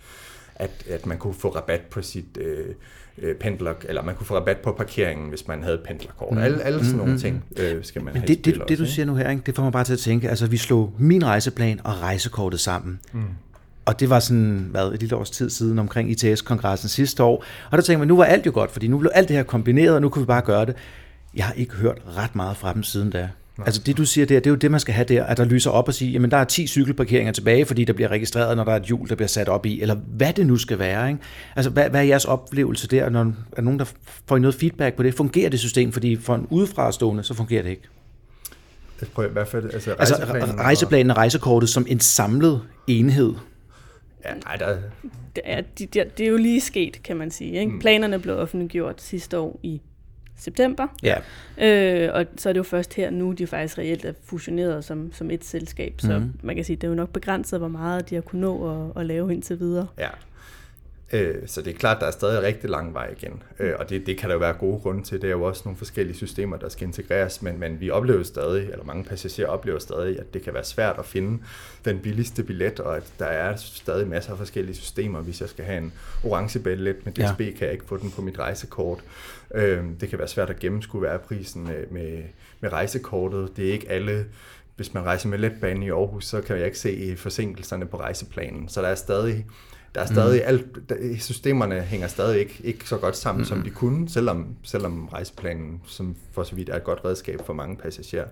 at, 0.57 0.71
at 0.91 1.07
man 1.07 1.19
kunne 1.19 1.35
få 1.35 1.49
rabat 1.49 1.81
på 1.81 2.03
sit 2.03 2.39
øh, 2.41 2.67
øh, 3.19 3.35
pendler, 3.35 3.75
eller 3.85 4.03
man 4.03 4.15
kunne 4.15 4.27
få 4.27 4.35
rabat 4.37 4.57
på 4.57 4.73
parkeringen, 4.73 5.29
hvis 5.29 5.49
man 5.49 5.63
havde 5.63 5.81
pendlerkort. 5.85 6.33
Mm. 6.33 6.39
Alle, 6.39 6.63
alle 6.63 6.85
sådan 6.85 6.99
nogle 6.99 7.19
ting 7.19 7.45
øh, 7.57 7.85
skal 7.85 8.03
man 8.03 8.13
Men 8.15 8.21
have 8.21 8.27
det, 8.27 8.45
det, 8.45 8.55
også, 8.55 8.65
det 8.69 8.79
du 8.79 8.87
siger 8.87 9.07
nu 9.07 9.15
her, 9.15 9.31
ikke? 9.31 9.43
det 9.47 9.57
får 9.57 9.63
mig 9.63 9.73
bare 9.73 9.85
til 9.85 9.93
at 9.93 9.99
tænke, 9.99 10.29
altså 10.29 10.47
vi 10.47 10.57
slog 10.57 10.95
min 10.99 11.25
rejseplan 11.25 11.81
og 11.85 12.01
rejsekortet 12.01 12.61
sammen. 12.61 13.01
Mm. 13.13 13.23
Og 13.85 14.01
det 14.01 14.11
var 14.11 14.21
sådan, 14.21 14.69
hvad, 14.71 14.93
et 14.93 15.01
lille 15.01 15.17
års 15.17 15.31
tid 15.31 15.51
siden 15.51 15.79
omkring 15.79 16.11
ITS-kongressen 16.11 16.89
sidste 16.89 17.23
år. 17.23 17.45
Og 17.71 17.79
der 17.79 17.83
tænkte 17.83 17.99
man, 17.99 18.09
nu 18.09 18.17
var 18.17 18.25
alt 18.25 18.47
jo 18.47 18.51
godt, 18.55 18.71
fordi 18.71 18.89
nu 18.89 18.99
blev 18.99 19.11
alt 19.15 19.29
det 19.29 19.37
her 19.37 19.43
kombineret, 19.43 19.95
og 19.95 20.01
nu 20.01 20.09
kunne 20.09 20.23
vi 20.23 20.27
bare 20.27 20.43
gøre 20.43 20.67
det. 20.67 20.77
Jeg 21.35 21.45
har 21.45 21.53
ikke 21.53 21.75
hørt 21.75 22.03
ret 22.17 22.37
meget 22.37 22.57
fra 22.57 22.75
dem 22.75 22.83
siden 22.83 23.11
da. 23.11 23.29
Altså 23.59 23.81
det 23.87 23.97
du 23.97 24.05
siger 24.05 24.27
der, 24.27 24.35
det 24.41 24.47
er 24.47 24.51
jo 24.51 24.57
det, 24.57 24.71
man 24.71 24.81
skal 24.81 24.95
have 24.95 25.05
der, 25.05 25.25
at 25.25 25.37
der 25.37 25.45
lyser 25.45 25.71
op 25.71 25.89
og 25.89 25.95
sige, 25.95 26.11
jamen 26.13 26.31
der 26.31 26.37
er 26.37 26.45
10 26.45 26.67
cykelparkeringer 26.67 27.33
tilbage, 27.33 27.65
fordi 27.65 27.85
der 27.85 27.93
bliver 27.93 28.09
registreret, 28.09 28.57
når 28.57 28.65
der 28.65 28.73
er 28.73 28.77
et 28.77 28.83
hjul, 28.83 29.09
der 29.09 29.15
bliver 29.15 29.29
sat 29.29 29.49
op 29.49 29.67
i, 29.67 29.81
eller 29.81 29.95
hvad 29.95 30.33
det 30.33 30.47
nu 30.47 30.57
skal 30.57 30.79
være. 30.79 31.09
Ikke? 31.09 31.21
Altså 31.57 31.71
hvad, 31.71 31.91
hvad 31.91 32.01
er 32.01 32.05
jeres 32.05 32.25
oplevelse 32.25 32.89
der, 32.89 33.09
når 33.09 33.33
er 33.57 33.63
nogen, 33.63 33.79
der 33.79 33.85
får 34.27 34.37
I 34.37 34.41
noget 34.41 34.55
feedback 34.55 34.97
på 34.97 35.03
det? 35.03 35.15
Fungerer 35.15 35.51
det 35.51 35.61
system? 35.61 35.93
Fordi 35.93 36.17
for 36.17 36.35
en 36.35 36.47
udefrastående, 36.51 37.23
så 37.23 37.35
fungerer 37.35 37.63
det 37.63 37.71
ikke. 37.71 37.83
Jeg 39.01 39.09
prøver 39.15 39.29
i 39.29 39.33
hvert 39.33 39.49
fald, 39.49 39.71
altså, 39.75 39.91
Altså 39.93 40.15
rejseplanen 40.15 40.59
og- 40.59 40.65
rejseplanen 40.65 41.11
og 41.11 41.17
rejsekortet 41.17 41.69
som 41.69 41.87
en 41.89 42.01
samlet 42.01 42.63
enhed. 42.87 43.33
Ja, 44.25 44.31
nej, 44.45 44.57
der, 44.57 44.77
Det 45.37 45.43
er, 45.45 45.61
de, 45.79 45.87
de, 45.87 46.05
det 46.19 46.27
er 46.27 46.31
jo 46.31 46.37
lige 46.37 46.61
sket, 46.61 47.03
kan 47.05 47.17
man 47.17 47.31
sige. 47.31 47.61
Ikke? 47.61 47.79
Planerne 47.81 48.19
blev 48.19 48.39
offentliggjort 48.39 49.03
sidste 49.03 49.39
år 49.39 49.61
i 49.63 49.81
september, 50.43 50.87
Ja. 51.03 51.17
øh, 51.59 52.15
og 52.15 52.27
så 52.37 52.49
er 52.49 52.53
det 52.53 52.59
jo 52.59 52.63
først 52.63 52.95
her 52.95 53.11
nu, 53.11 53.33
de 53.33 53.47
faktisk 53.47 53.79
reelt 53.79 54.05
er 54.05 54.13
fusioneret 54.25 54.85
som, 54.85 55.13
som 55.13 55.31
et 55.31 55.45
selskab, 55.45 55.95
så 55.99 56.19
mm. 56.19 56.33
man 56.43 56.57
kan 56.57 56.65
sige, 56.65 56.77
det 56.77 56.85
er 56.85 56.89
jo 56.89 56.95
nok 56.95 57.09
begrænset, 57.13 57.59
hvor 57.59 57.69
meget 57.69 58.11
de 58.11 58.15
har 58.15 58.23
kunnet 58.23 58.41
nå 58.43 58.91
at, 58.97 59.01
at 59.01 59.07
lave 59.07 59.33
indtil 59.33 59.61
videre. 59.61 59.87
Ja. 59.99 60.09
Øh, 61.13 61.35
så 61.47 61.63
det 61.63 61.75
er 61.75 61.79
klart, 61.79 62.01
der 62.01 62.07
er 62.07 62.11
stadig 62.11 62.43
rigtig 62.43 62.71
lang 62.71 62.95
vej 62.95 63.15
igen, 63.19 63.43
øh, 63.59 63.73
og 63.79 63.91
det, 63.91 64.07
det 64.07 64.19
kan 64.19 64.29
der 64.29 64.35
jo 64.35 64.39
være 64.39 64.53
gode 64.53 64.81
grunde 64.81 65.03
til. 65.03 65.23
Det 65.23 65.29
er 65.29 65.33
jo 65.33 65.43
også 65.43 65.63
nogle 65.65 65.79
forskellige 65.79 66.17
systemer, 66.17 66.57
der 66.57 66.69
skal 66.69 66.87
integreres, 66.87 67.43
men, 67.43 67.61
men 67.61 67.81
vi 67.81 67.91
oplever 67.91 68.23
stadig, 68.23 68.71
eller 68.71 68.85
mange 68.85 69.05
passagerer 69.05 69.49
oplever 69.49 69.79
stadig, 69.79 70.19
at 70.19 70.35
det 70.35 70.43
kan 70.43 70.55
være 70.55 70.65
svært 70.65 70.99
at 70.99 71.05
finde 71.05 71.43
den 71.85 71.99
billigste 71.99 72.43
billet, 72.43 72.81
og 72.81 72.97
at 72.97 73.13
der 73.19 73.27
er 73.27 73.57
stadig 73.57 74.09
masser 74.09 74.33
af 74.33 74.39
forskellige 74.39 74.77
systemer. 74.77 75.21
Hvis 75.21 75.41
jeg 75.41 75.49
skal 75.49 75.65
have 75.65 75.79
en 75.79 75.93
orange 76.25 76.59
billet 76.59 76.97
med 77.05 77.13
DSB, 77.13 77.41
ja. 77.41 77.51
kan 77.51 77.61
jeg 77.61 77.73
ikke 77.73 77.87
få 77.87 77.97
den 77.97 78.11
på 78.11 78.23
mit 78.23 78.39
rejsekort. 78.39 78.99
Øh, 79.55 79.85
det 80.01 80.09
kan 80.09 80.19
være 80.19 80.29
svært 80.29 80.51
at 80.51 80.59
gennemskue, 80.59 81.01
hvad 81.01 81.11
er 81.11 81.19
prisen 81.19 81.65
med, 81.65 81.87
med, 81.91 82.23
med 82.61 82.73
rejsekortet. 82.73 83.57
Det 83.57 83.69
er 83.69 83.73
ikke 83.73 83.91
alle 83.91 84.27
hvis 84.77 84.95
man 84.95 85.03
rejser 85.05 85.29
med 85.29 85.39
letbanen 85.39 85.83
i 85.83 85.91
Aarhus, 85.91 86.25
så 86.25 86.41
kan 86.41 86.57
jeg 86.57 86.67
ikke 86.67 86.79
se 86.79 87.15
forsinkelserne 87.17 87.87
på 87.87 87.97
rejseplanen. 87.97 88.69
Så 88.69 88.83
der 88.83 88.89
er 88.89 88.95
stadig, 88.95 89.47
der 89.95 90.01
er 90.01 90.07
stadig 90.07 90.41
mm. 90.41 90.49
alt, 90.49 90.89
der- 90.89 91.17
systemerne 91.19 91.81
hænger 91.81 92.07
stadig 92.07 92.41
ikke, 92.41 92.61
ikke 92.65 92.89
så 92.89 92.97
godt 92.97 93.17
sammen, 93.17 93.41
mm. 93.41 93.45
som 93.45 93.63
de 93.63 93.71
kunne, 93.71 94.09
selvom, 94.09 94.57
selvom 94.63 95.09
rejseplanen 95.09 95.81
som 95.87 96.17
for 96.33 96.43
så 96.43 96.55
vidt 96.55 96.69
er 96.69 96.77
et 96.77 96.85
godt 96.85 97.01
redskab 97.05 97.41
for 97.47 97.53
mange 97.53 97.77
passagerer. 97.77 98.27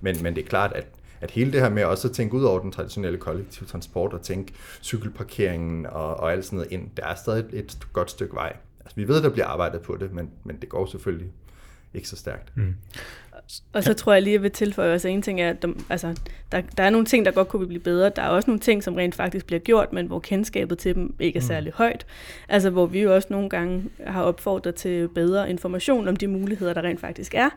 Men, 0.00 0.22
men 0.22 0.34
det 0.34 0.44
er 0.44 0.48
klart, 0.48 0.72
at 0.72 0.86
at 1.20 1.30
hele 1.30 1.52
det 1.52 1.60
her 1.60 1.68
med 1.68 1.84
også 1.84 2.08
at 2.08 2.14
tænke 2.14 2.34
ud 2.34 2.42
over 2.44 2.60
den 2.60 2.72
traditionelle 2.72 3.18
kollektive 3.18 3.66
transport 3.66 4.12
og 4.12 4.22
tænke 4.22 4.52
cykelparkeringen 4.82 5.86
og, 5.86 6.16
og 6.16 6.32
alt 6.32 6.44
sådan 6.44 6.56
noget 6.56 6.72
ind, 6.72 6.90
der 6.96 7.06
er 7.06 7.14
stadig 7.14 7.44
et 7.52 7.78
godt 7.92 8.10
stykke 8.10 8.34
vej. 8.34 8.56
Altså, 8.80 8.96
vi 8.96 9.08
ved, 9.08 9.22
der 9.22 9.28
bliver 9.28 9.46
arbejdet 9.46 9.80
på 9.80 9.96
det, 9.96 10.12
men, 10.12 10.30
men 10.44 10.56
det 10.60 10.68
går 10.68 10.86
selvfølgelig 10.86 11.28
ikke 11.94 12.08
så 12.08 12.16
stærkt. 12.16 12.56
Mm. 12.56 12.74
Og 13.72 13.84
så 13.84 13.94
tror 13.94 14.12
jeg 14.12 14.22
lige, 14.22 14.32
at 14.32 14.34
jeg 14.34 14.42
vil 14.42 14.50
tilføje, 14.50 14.92
altså 14.92 15.08
en 15.08 15.22
ting 15.22 15.40
er, 15.40 15.50
at 15.50 15.62
der, 15.62 15.68
altså, 15.88 16.14
der, 16.52 16.62
der 16.76 16.82
er 16.82 16.90
nogle 16.90 17.06
ting, 17.06 17.24
der 17.24 17.30
godt 17.30 17.48
kunne 17.48 17.66
blive 17.66 17.80
bedre. 17.80 18.10
Der 18.16 18.22
er 18.22 18.28
også 18.28 18.50
nogle 18.50 18.60
ting, 18.60 18.84
som 18.84 18.94
rent 18.94 19.14
faktisk 19.14 19.46
bliver 19.46 19.60
gjort, 19.60 19.92
men 19.92 20.06
hvor 20.06 20.18
kendskabet 20.18 20.78
til 20.78 20.94
dem 20.94 21.14
ikke 21.20 21.36
er 21.36 21.42
særlig 21.42 21.72
højt. 21.72 22.06
Altså 22.48 22.70
hvor 22.70 22.86
vi 22.86 23.00
jo 23.00 23.14
også 23.14 23.28
nogle 23.30 23.48
gange 23.48 23.84
har 24.06 24.22
opfordret 24.22 24.74
til 24.74 25.08
bedre 25.08 25.50
information 25.50 26.08
om 26.08 26.16
de 26.16 26.26
muligheder, 26.26 26.74
der 26.74 26.82
rent 26.82 27.00
faktisk 27.00 27.34
er. 27.34 27.48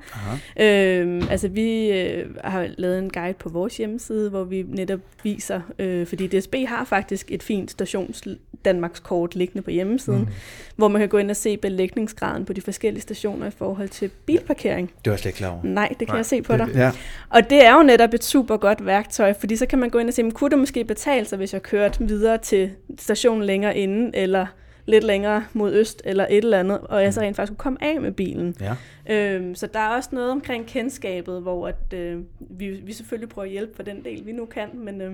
Øhm, 0.59 1.27
altså 1.29 1.47
vi 1.47 1.91
øh, 1.91 2.35
har 2.43 2.67
lavet 2.77 2.99
en 2.99 3.09
guide 3.09 3.33
på 3.33 3.49
vores 3.49 3.77
hjemmeside, 3.77 4.29
hvor 4.29 4.43
vi 4.43 4.65
netop 4.67 4.99
viser, 5.23 5.61
øh, 5.79 6.07
fordi 6.07 6.27
DSB 6.27 6.55
har 6.67 6.85
faktisk 6.85 7.31
et 7.31 7.43
fint 7.43 7.71
stations 7.71 8.27
Danmarks 8.65 8.99
kort 8.99 9.35
liggende 9.35 9.61
på 9.61 9.71
hjemmesiden, 9.71 10.19
mm. 10.19 10.27
hvor 10.75 10.87
man 10.87 10.99
kan 10.99 11.09
gå 11.09 11.17
ind 11.17 11.29
og 11.29 11.35
se 11.35 11.57
belægningsgraden 11.57 12.45
på 12.45 12.53
de 12.53 12.61
forskellige 12.61 13.01
stationer 13.01 13.47
i 13.47 13.51
forhold 13.51 13.89
til 13.89 14.09
bilparkering. 14.25 14.87
Det 14.87 14.95
var 15.05 15.11
jeg 15.11 15.19
slet 15.19 15.29
ikke 15.29 15.37
klar 15.37 15.49
over. 15.49 15.59
Nej, 15.63 15.82
det 15.89 15.97
kan 15.97 16.07
Nej, 16.07 16.15
jeg 16.17 16.25
se 16.25 16.41
på 16.41 16.53
det- 16.57 16.67
dig. 16.67 16.75
Ja. 16.75 16.91
Og 17.29 17.49
det 17.49 17.65
er 17.65 17.75
jo 17.77 17.83
netop 17.83 18.13
et 18.13 18.23
super 18.23 18.57
godt 18.57 18.85
værktøj, 18.85 19.33
fordi 19.39 19.55
så 19.55 19.65
kan 19.65 19.79
man 19.79 19.89
gå 19.89 19.97
ind 19.99 20.07
og 20.07 20.13
se, 20.13 20.23
men 20.23 20.31
kunne 20.31 20.49
det 20.49 20.59
måske 20.59 20.83
betale 20.85 21.25
sig, 21.25 21.37
hvis 21.37 21.53
jeg 21.53 21.61
kørte 21.63 22.07
videre 22.07 22.37
til 22.37 22.71
stationen 22.99 23.43
længere 23.43 23.77
inden, 23.77 24.11
eller 24.13 24.45
lidt 24.85 25.03
længere 25.03 25.43
mod 25.53 25.73
øst, 25.73 26.01
eller 26.05 26.25
et 26.29 26.37
eller 26.37 26.59
andet, 26.59 26.79
og 26.79 27.03
jeg 27.03 27.13
så 27.13 27.21
rent 27.21 27.35
faktisk 27.35 27.51
kunne 27.57 27.63
komme 27.63 27.83
af 27.83 28.01
med 28.01 28.11
bilen. 28.11 28.55
Ja. 28.61 28.75
Øhm, 29.15 29.55
så 29.55 29.67
der 29.67 29.79
er 29.79 29.87
også 29.87 30.09
noget 30.11 30.31
omkring 30.31 30.65
kendskabet, 30.67 31.41
hvor 31.41 31.67
at, 31.67 31.93
øh, 31.93 32.19
vi, 32.39 32.67
vi 32.69 32.93
selvfølgelig 32.93 33.29
prøver 33.29 33.45
at 33.45 33.51
hjælpe 33.51 33.75
for 33.75 33.83
den 33.83 34.03
del, 34.05 34.25
vi 34.25 34.31
nu 34.31 34.45
kan, 34.45 34.67
men, 34.73 35.01
øh, 35.01 35.11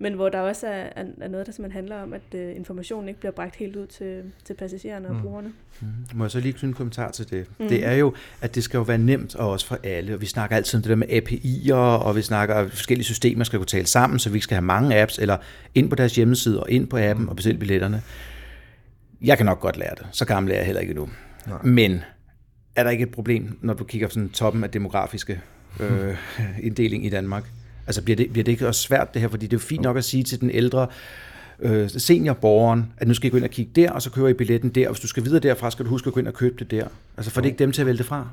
men 0.00 0.14
hvor 0.14 0.28
der 0.28 0.40
også 0.40 0.66
er, 0.66 0.88
er, 0.96 1.04
er 1.20 1.28
noget, 1.28 1.46
der 1.46 1.52
simpelthen 1.52 1.76
handler 1.76 2.02
om, 2.02 2.12
at 2.12 2.34
øh, 2.34 2.56
informationen 2.56 3.08
ikke 3.08 3.20
bliver 3.20 3.32
bragt 3.32 3.56
helt 3.56 3.76
ud 3.76 3.86
til, 3.86 4.22
til 4.44 4.54
passagererne 4.54 5.08
og 5.08 5.16
brugerne. 5.22 5.52
Må 6.14 6.24
jeg 6.24 6.30
så 6.30 6.40
lige 6.40 6.52
knytte 6.52 6.66
en 6.66 6.74
kommentar 6.74 7.10
til 7.10 7.30
det? 7.30 7.46
Mm. 7.58 7.68
Det 7.68 7.86
er 7.86 7.92
jo, 7.92 8.14
at 8.40 8.54
det 8.54 8.64
skal 8.64 8.78
jo 8.78 8.82
være 8.82 8.98
nemt, 8.98 9.34
og 9.34 9.50
også 9.50 9.66
for 9.66 9.78
alle. 9.84 10.14
Og 10.14 10.20
vi 10.20 10.26
snakker 10.26 10.56
altid 10.56 10.78
om 10.78 10.82
det 10.82 10.90
der 10.90 10.96
med 10.96 11.08
API'er, 11.08 12.04
og 12.06 12.16
vi 12.16 12.22
snakker, 12.22 12.54
at 12.54 12.70
forskellige 12.70 13.04
systemer 13.04 13.44
skal 13.44 13.58
kunne 13.58 13.66
tale 13.66 13.86
sammen, 13.86 14.18
så 14.18 14.30
vi 14.30 14.36
ikke 14.36 14.44
skal 14.44 14.54
have 14.54 14.64
mange 14.64 15.00
apps, 15.00 15.18
eller 15.18 15.36
ind 15.74 15.90
på 15.90 15.96
deres 15.96 16.16
hjemmeside 16.16 16.62
og 16.62 16.70
ind 16.70 16.88
på 16.88 16.98
appen 16.98 17.22
mm. 17.22 17.28
og 17.28 17.36
bestille 17.36 17.58
billetterne. 17.58 18.02
Jeg 19.22 19.36
kan 19.36 19.46
nok 19.46 19.60
godt 19.60 19.76
lære 19.76 19.94
det. 19.98 20.06
Så 20.12 20.24
gammel 20.24 20.52
er 20.52 20.56
jeg 20.56 20.66
heller 20.66 20.80
ikke 20.80 20.90
endnu. 20.90 21.08
Nej. 21.46 21.62
Men 21.62 22.02
er 22.76 22.82
der 22.82 22.90
ikke 22.90 23.02
et 23.02 23.10
problem, 23.10 23.58
når 23.60 23.74
du 23.74 23.84
kigger 23.84 24.08
på 24.08 24.14
sådan 24.14 24.28
toppen 24.28 24.64
af 24.64 24.70
demografiske 24.70 25.40
øh, 25.80 26.16
inddeling 26.66 27.06
i 27.06 27.08
Danmark? 27.08 27.44
Altså 27.88 28.02
bliver 28.02 28.16
det, 28.16 28.32
bliver 28.32 28.44
det 28.44 28.52
ikke 28.52 28.68
også 28.68 28.80
svært 28.80 29.14
det 29.14 29.22
her? 29.22 29.28
Fordi 29.28 29.46
det 29.46 29.52
er 29.52 29.56
jo 29.56 29.66
fint 29.66 29.82
nok 29.82 29.96
at 29.96 30.04
sige 30.04 30.22
til 30.22 30.40
den 30.40 30.50
ældre 30.50 30.86
øh, 31.60 31.90
seniorborgeren, 31.90 32.92
at 32.98 33.08
nu 33.08 33.14
skal 33.14 33.26
I 33.26 33.30
gå 33.30 33.36
ind 33.36 33.44
og 33.44 33.50
kigge 33.50 33.72
der, 33.76 33.90
og 33.90 34.02
så 34.02 34.10
køber 34.10 34.28
I 34.28 34.32
billetten 34.32 34.70
der, 34.70 34.88
og 34.88 34.94
hvis 34.94 35.00
du 35.00 35.06
skal 35.06 35.24
videre 35.24 35.40
derfra, 35.40 35.70
skal 35.70 35.84
du 35.84 35.90
huske 35.90 36.06
at 36.06 36.12
gå 36.12 36.20
ind 36.20 36.28
og 36.28 36.34
købe 36.34 36.56
det 36.58 36.70
der. 36.70 36.88
Altså 37.16 37.30
får 37.30 37.40
det 37.40 37.48
ikke 37.48 37.58
dem 37.58 37.72
til 37.72 37.82
at 37.82 37.86
vælge 37.86 37.98
det 37.98 38.06
fra? 38.06 38.28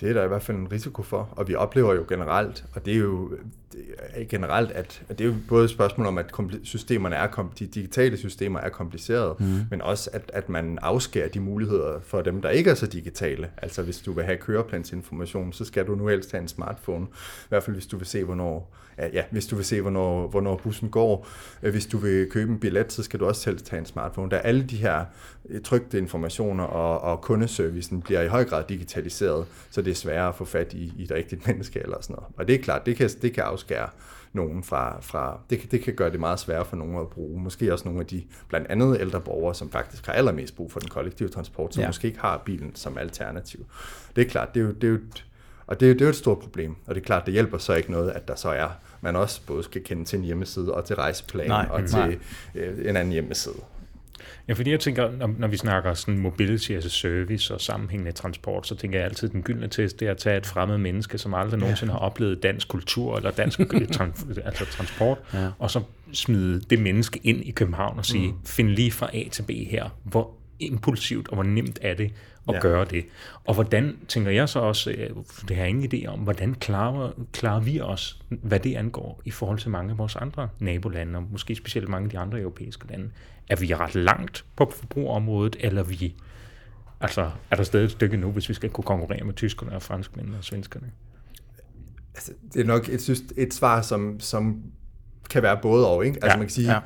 Det 0.00 0.08
er 0.08 0.12
der 0.12 0.24
i 0.24 0.28
hvert 0.28 0.42
fald 0.42 0.56
en 0.56 0.72
risiko 0.72 1.02
for, 1.02 1.28
og 1.32 1.48
vi 1.48 1.54
oplever 1.54 1.94
jo 1.94 2.04
generelt, 2.08 2.64
og 2.74 2.86
det 2.86 2.94
er 2.94 2.98
jo 2.98 3.30
det 3.72 4.22
er 4.22 4.24
generelt, 4.24 4.70
at, 4.70 5.02
at 5.08 5.18
det 5.18 5.24
er 5.24 5.28
jo 5.28 5.34
både 5.48 5.64
et 5.64 5.70
spørgsmål 5.70 6.06
om, 6.06 6.18
at 6.18 6.34
systemerne 6.62 7.16
er, 7.16 7.50
de 7.58 7.66
digitale 7.66 8.16
systemer 8.16 8.60
er 8.60 8.68
komplicerede, 8.68 9.36
mm. 9.38 9.46
men 9.70 9.82
også, 9.82 10.10
at, 10.12 10.30
at 10.34 10.48
man 10.48 10.78
afskærer 10.82 11.28
de 11.28 11.40
muligheder 11.40 12.00
for 12.00 12.22
dem, 12.22 12.42
der 12.42 12.50
ikke 12.50 12.70
er 12.70 12.74
så 12.74 12.86
digitale. 12.86 13.50
Altså 13.56 13.82
hvis 13.82 13.98
du 13.98 14.12
vil 14.12 14.24
have 14.24 14.36
køreplansinformation, 14.36 15.52
så 15.52 15.64
skal 15.64 15.86
du 15.86 15.94
nu 15.94 16.06
helst 16.06 16.32
have 16.32 16.42
en 16.42 16.48
smartphone, 16.48 17.06
i 17.44 17.48
hvert 17.48 17.62
fald 17.62 17.76
hvis 17.76 17.86
du 17.86 17.96
vil 17.96 18.06
se, 18.06 18.24
hvornår, 18.24 18.74
ja, 18.98 19.08
ja, 19.12 19.22
hvis 19.30 19.46
du 19.46 19.56
vil 19.56 19.64
se, 19.64 19.80
hvornår, 19.80 20.28
hvornår 20.28 20.56
bussen 20.56 20.88
går. 20.88 21.26
Øh, 21.62 21.70
Hvis 21.70 21.86
du 21.86 21.98
vil 21.98 22.30
købe 22.30 22.52
en 22.52 22.58
billet, 22.58 22.92
så 22.92 23.02
skal 23.02 23.20
du 23.20 23.26
også 23.26 23.50
helst 23.50 23.70
have 23.70 23.78
en 23.78 23.86
smartphone. 23.86 24.30
Der 24.30 24.36
er 24.36 24.40
alle 24.40 24.62
de 24.62 24.76
her 24.76 25.04
trygte 25.64 25.98
informationer, 25.98 26.64
og, 26.64 27.00
og 27.00 27.20
kundeservicen 27.20 28.02
bliver 28.02 28.22
i 28.22 28.28
høj 28.28 28.44
grad 28.44 28.64
digitaliseret. 28.68 29.46
Så 29.70 29.82
det 29.82 29.90
er 29.90 29.94
sværere 29.94 30.28
at 30.28 30.34
få 30.34 30.44
fat 30.44 30.72
i, 30.72 30.92
i 30.98 31.02
et 31.02 31.10
rigtigt 31.10 31.46
menneske 31.46 31.80
eller 31.80 31.96
sådan 32.00 32.14
noget. 32.14 32.28
Og 32.36 32.48
det 32.48 32.54
er 32.54 32.62
klart, 32.62 32.86
det 32.86 32.96
kan, 32.96 33.10
det 33.22 33.32
kan 33.32 33.44
afskære 33.44 33.88
nogen 34.32 34.62
fra, 34.64 35.00
fra 35.00 35.40
det, 35.50 35.60
kan, 35.60 35.68
det 35.70 35.82
kan 35.82 35.94
gøre 35.94 36.10
det 36.10 36.20
meget 36.20 36.40
sværere 36.40 36.64
for 36.64 36.76
nogen 36.76 36.96
at 36.96 37.08
bruge. 37.08 37.40
Måske 37.40 37.72
også 37.72 37.84
nogle 37.84 38.00
af 38.00 38.06
de 38.06 38.22
blandt 38.48 38.66
andet 38.70 39.00
ældre 39.00 39.20
borgere, 39.20 39.54
som 39.54 39.70
faktisk 39.70 40.06
har 40.06 40.12
allermest 40.12 40.56
brug 40.56 40.72
for 40.72 40.80
den 40.80 40.88
kollektive 40.88 41.28
transport, 41.28 41.74
som 41.74 41.80
ja. 41.80 41.88
måske 41.88 42.08
ikke 42.08 42.20
har 42.20 42.42
bilen 42.44 42.74
som 42.74 42.98
alternativ. 42.98 43.66
Det 44.16 44.26
er 44.26 44.28
klart, 44.28 44.54
det 44.54 44.60
er 44.60 44.64
jo, 44.64 44.72
det 44.72 44.84
er 44.84 44.88
jo 44.88 44.98
og 45.68 45.80
det, 45.80 45.94
det 45.94 46.00
er 46.00 46.06
jo 46.06 46.10
et 46.10 46.16
stort 46.16 46.38
problem, 46.38 46.76
og 46.86 46.94
det 46.94 47.00
er 47.00 47.04
klart, 47.04 47.26
det 47.26 47.32
hjælper 47.32 47.58
så 47.58 47.74
ikke 47.74 47.90
noget, 47.90 48.10
at 48.10 48.28
der 48.28 48.34
så 48.34 48.48
er, 48.48 48.68
man 49.00 49.16
også 49.16 49.40
både 49.46 49.62
skal 49.62 49.84
kende 49.84 50.04
til 50.04 50.18
en 50.18 50.24
hjemmeside 50.24 50.74
og 50.74 50.84
til 50.84 50.96
rejseplan 50.96 51.48
nej, 51.48 51.66
og 51.70 51.86
til 51.86 51.98
nej. 51.98 52.18
Øh, 52.54 52.88
en 52.88 52.96
anden 52.96 53.12
hjemmeside. 53.12 53.54
Ja, 54.48 54.52
fordi 54.52 54.70
jeg 54.70 54.80
tænker, 54.80 55.10
når, 55.10 55.34
når 55.38 55.48
vi 55.48 55.56
snakker 55.56 55.94
sådan 55.94 56.18
mobility 56.18 56.72
as 56.72 56.84
a 56.84 56.88
service 56.88 57.54
og 57.54 57.60
sammenhængende 57.60 58.12
transport, 58.12 58.66
så 58.66 58.74
tænker 58.74 58.98
jeg 58.98 59.06
altid, 59.08 59.28
at 59.28 59.32
den 59.32 59.42
gyldne 59.42 59.68
test 59.68 60.00
det 60.00 60.08
er 60.08 60.10
at 60.10 60.18
tage 60.18 60.36
et 60.36 60.46
fremmed 60.46 60.78
menneske, 60.78 61.18
som 61.18 61.34
aldrig 61.34 61.60
nogensinde 61.60 61.92
har 61.92 62.00
oplevet 62.00 62.42
dansk 62.42 62.68
kultur 62.68 63.16
eller 63.16 63.30
dansk 63.30 63.60
altså 64.44 64.64
transport, 64.64 65.18
ja. 65.34 65.48
og 65.58 65.70
så 65.70 65.80
smide 66.12 66.60
det 66.60 66.78
menneske 66.78 67.20
ind 67.24 67.44
i 67.44 67.50
København 67.50 67.98
og 67.98 68.06
sige, 68.06 68.28
mm. 68.28 68.46
find 68.46 68.68
lige 68.68 68.92
fra 68.92 69.10
A 69.14 69.28
til 69.30 69.42
B 69.42 69.50
her, 69.50 69.88
hvor 70.04 70.30
impulsivt 70.60 71.28
og 71.28 71.34
hvor 71.34 71.44
nemt 71.44 71.78
er 71.82 71.94
det 71.94 72.12
at 72.48 72.54
ja. 72.54 72.60
gøre 72.60 72.84
det. 72.84 73.04
Og 73.44 73.54
hvordan, 73.54 73.96
tænker 74.08 74.30
jeg 74.30 74.48
så 74.48 74.58
også, 74.58 74.90
øh, 74.90 75.10
det 75.48 75.56
har 75.56 75.62
jeg 75.62 75.68
ingen 75.68 75.90
idé 75.92 76.06
om, 76.06 76.18
hvordan 76.18 76.54
klarer, 76.54 77.10
klarer 77.32 77.60
vi 77.60 77.80
os, 77.80 78.22
hvad 78.28 78.60
det 78.60 78.74
angår, 78.74 79.22
i 79.24 79.30
forhold 79.30 79.58
til 79.58 79.70
mange 79.70 79.90
af 79.90 79.98
vores 79.98 80.16
andre 80.16 80.48
nabolande, 80.58 81.16
og 81.16 81.24
måske 81.30 81.54
specielt 81.54 81.88
mange 81.88 82.04
af 82.04 82.10
de 82.10 82.18
andre 82.18 82.40
europæiske 82.40 82.86
lande. 82.90 83.10
Er 83.48 83.56
vi 83.56 83.74
ret 83.74 83.94
langt 83.94 84.44
på 84.56 84.72
forbrugerområdet, 84.76 85.56
eller 85.60 85.82
vi, 85.82 86.14
altså, 87.00 87.30
er 87.50 87.56
der 87.56 87.62
stadig 87.62 87.84
et 87.84 87.90
stykke 87.90 88.16
nu, 88.16 88.30
hvis 88.30 88.48
vi 88.48 88.54
skal 88.54 88.70
kunne 88.70 88.84
konkurrere 88.84 89.24
med 89.24 89.34
tyskerne 89.34 89.72
og 89.72 89.82
franskmændene 89.82 90.38
og 90.38 90.44
svenskerne? 90.44 90.90
Altså, 92.14 92.32
det 92.54 92.60
er 92.60 92.66
nok 92.66 92.88
et, 92.88 93.22
et 93.36 93.54
svar, 93.54 93.82
som, 93.82 94.20
som 94.20 94.62
kan 95.30 95.42
være 95.42 95.58
både 95.62 95.88
og, 95.88 96.06
ikke? 96.06 96.16
Altså 96.16 96.30
ja. 96.30 96.36
man 96.36 96.46
kan 96.46 96.54
sige, 96.54 96.72
ja 96.72 96.80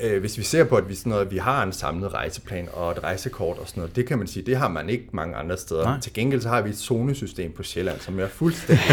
Øh, 0.00 0.20
hvis 0.20 0.38
vi 0.38 0.42
ser 0.42 0.64
på, 0.64 0.76
at 0.76 0.88
vi, 0.88 0.94
sådan 0.94 1.10
noget, 1.10 1.30
vi 1.30 1.36
har 1.36 1.62
en 1.62 1.72
samlet 1.72 2.14
rejseplan 2.14 2.68
og 2.72 2.92
et 2.92 3.02
rejsekort 3.02 3.58
og 3.58 3.68
sådan 3.68 3.80
noget, 3.80 3.96
det 3.96 4.06
kan 4.06 4.18
man 4.18 4.26
sige, 4.26 4.46
det 4.46 4.56
har 4.56 4.68
man 4.68 4.90
ikke 4.90 5.08
mange 5.12 5.36
andre 5.36 5.56
steder. 5.56 5.84
Nej. 5.84 6.00
Til 6.00 6.12
gengæld 6.12 6.40
så 6.40 6.48
har 6.48 6.62
vi 6.62 6.70
et 6.70 6.78
zonesystem 6.78 7.52
på 7.52 7.62
Sjælland, 7.62 8.00
som 8.00 8.20
er 8.20 8.26
fuldstændig 8.26 8.84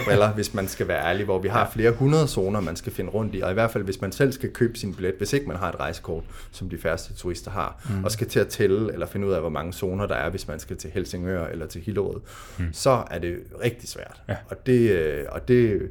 briller, 0.06 0.32
hvis 0.32 0.54
man 0.54 0.68
skal 0.68 0.88
være 0.88 1.04
ærlig, 1.04 1.24
hvor 1.24 1.38
vi 1.38 1.48
har 1.48 1.70
flere 1.72 1.90
hundrede 1.90 2.28
zoner, 2.28 2.60
man 2.60 2.76
skal 2.76 2.92
finde 2.92 3.10
rundt 3.10 3.34
i, 3.34 3.40
og 3.40 3.50
i 3.50 3.54
hvert 3.54 3.70
fald 3.70 3.84
hvis 3.84 4.00
man 4.00 4.12
selv 4.12 4.32
skal 4.32 4.50
købe 4.50 4.78
sin 4.78 4.94
billet, 4.94 5.14
hvis 5.18 5.32
ikke 5.32 5.46
man 5.46 5.56
har 5.56 5.68
et 5.68 5.80
rejsekort, 5.80 6.24
som 6.52 6.70
de 6.70 6.78
færreste 6.78 7.14
turister 7.14 7.50
har, 7.50 7.84
mm. 7.90 8.04
og 8.04 8.10
skal 8.10 8.26
til 8.26 8.40
at 8.40 8.48
tælle 8.48 8.92
eller 8.92 9.06
finde 9.06 9.26
ud 9.26 9.32
af, 9.32 9.40
hvor 9.40 9.50
mange 9.50 9.72
zoner 9.72 10.06
der 10.06 10.14
er, 10.14 10.30
hvis 10.30 10.48
man 10.48 10.58
skal 10.58 10.76
til 10.76 10.90
Helsingør 10.90 11.46
eller 11.46 11.66
til 11.66 11.80
Hillerød, 11.80 12.20
mm. 12.58 12.68
så 12.72 13.02
er 13.10 13.18
det 13.18 13.36
rigtig 13.64 13.88
svært. 13.88 14.22
Ja. 14.28 14.36
Og, 14.48 14.66
det, 14.66 14.90
øh, 14.90 15.24
og 15.28 15.48
det, 15.48 15.82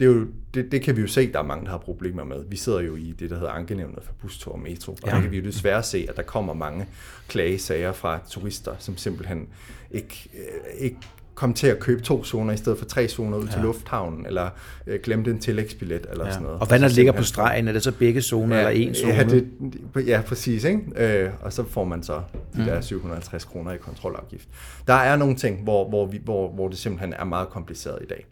det, 0.00 0.06
er 0.06 0.10
jo, 0.10 0.26
det, 0.54 0.72
det 0.72 0.82
kan 0.82 0.96
vi 0.96 1.00
jo 1.00 1.06
se, 1.06 1.32
der 1.32 1.38
er 1.38 1.42
mange, 1.42 1.64
der 1.64 1.70
har 1.70 1.78
problemer 1.78 2.24
med. 2.24 2.36
Vi 2.48 2.56
sidder 2.56 2.80
jo 2.80 2.96
i 2.96 3.14
det, 3.18 3.30
der 3.30 3.38
hedder 3.38 3.52
ankenævnet 3.52 3.98
for 4.02 4.12
bustur 4.12 4.52
og 4.52 4.58
metro, 4.58 4.92
og 4.92 4.98
ja. 5.06 5.10
der 5.10 5.20
kan 5.20 5.30
vi 5.30 5.36
jo 5.36 5.44
desværre 5.44 5.82
se, 5.82 6.06
at 6.08 6.16
der 6.16 6.22
kommer 6.22 6.54
mange 6.54 6.86
klagesager 7.28 7.92
fra 7.92 8.18
turister, 8.28 8.74
som 8.78 8.96
simpelthen 8.96 9.48
ikke, 9.90 10.30
øh, 10.34 10.84
ikke 10.84 10.96
kom 11.34 11.54
til 11.54 11.66
at 11.66 11.78
købe 11.78 12.02
to 12.02 12.24
zoner 12.24 12.52
i 12.52 12.56
stedet 12.56 12.78
for 12.78 12.84
tre 12.84 13.08
zoner 13.08 13.38
ud 13.38 13.44
ja. 13.44 13.52
til 13.52 13.60
lufthavnen, 13.60 14.26
eller 14.26 14.50
øh, 14.86 15.00
glemte 15.02 15.30
en 15.30 15.38
tillægsbillet, 15.38 16.06
eller 16.10 16.24
ja. 16.24 16.30
sådan 16.32 16.44
noget. 16.44 16.60
Og 16.60 16.66
hvad 16.66 16.80
der 16.80 16.88
ligger 16.88 17.12
på 17.12 17.22
stregen? 17.22 17.68
Er 17.68 17.72
det 17.72 17.82
så 17.82 17.92
begge 17.92 18.22
zoner, 18.22 18.56
ja, 18.56 18.68
eller 18.68 18.88
en 18.88 18.94
zone? 18.94 19.14
Ja, 19.14 19.24
det, 19.24 19.48
ja 20.06 20.22
præcis. 20.26 20.64
Ikke? 20.64 20.80
Øh, 20.96 21.30
og 21.40 21.52
så 21.52 21.64
får 21.64 21.84
man 21.84 22.02
så 22.02 22.22
de 22.54 22.58
mm. 22.58 22.64
der 22.64 22.80
750 22.80 23.44
kroner 23.44 23.72
i 23.72 23.76
kontrolafgift. 23.76 24.48
Der 24.86 24.94
er 24.94 25.16
nogle 25.16 25.36
ting, 25.36 25.62
hvor, 25.62 25.88
hvor, 25.88 26.06
vi, 26.06 26.20
hvor, 26.24 26.52
hvor 26.52 26.68
det 26.68 26.78
simpelthen 26.78 27.12
er 27.12 27.24
meget 27.24 27.48
kompliceret 27.48 27.98
i 28.02 28.06
dag. 28.06 28.26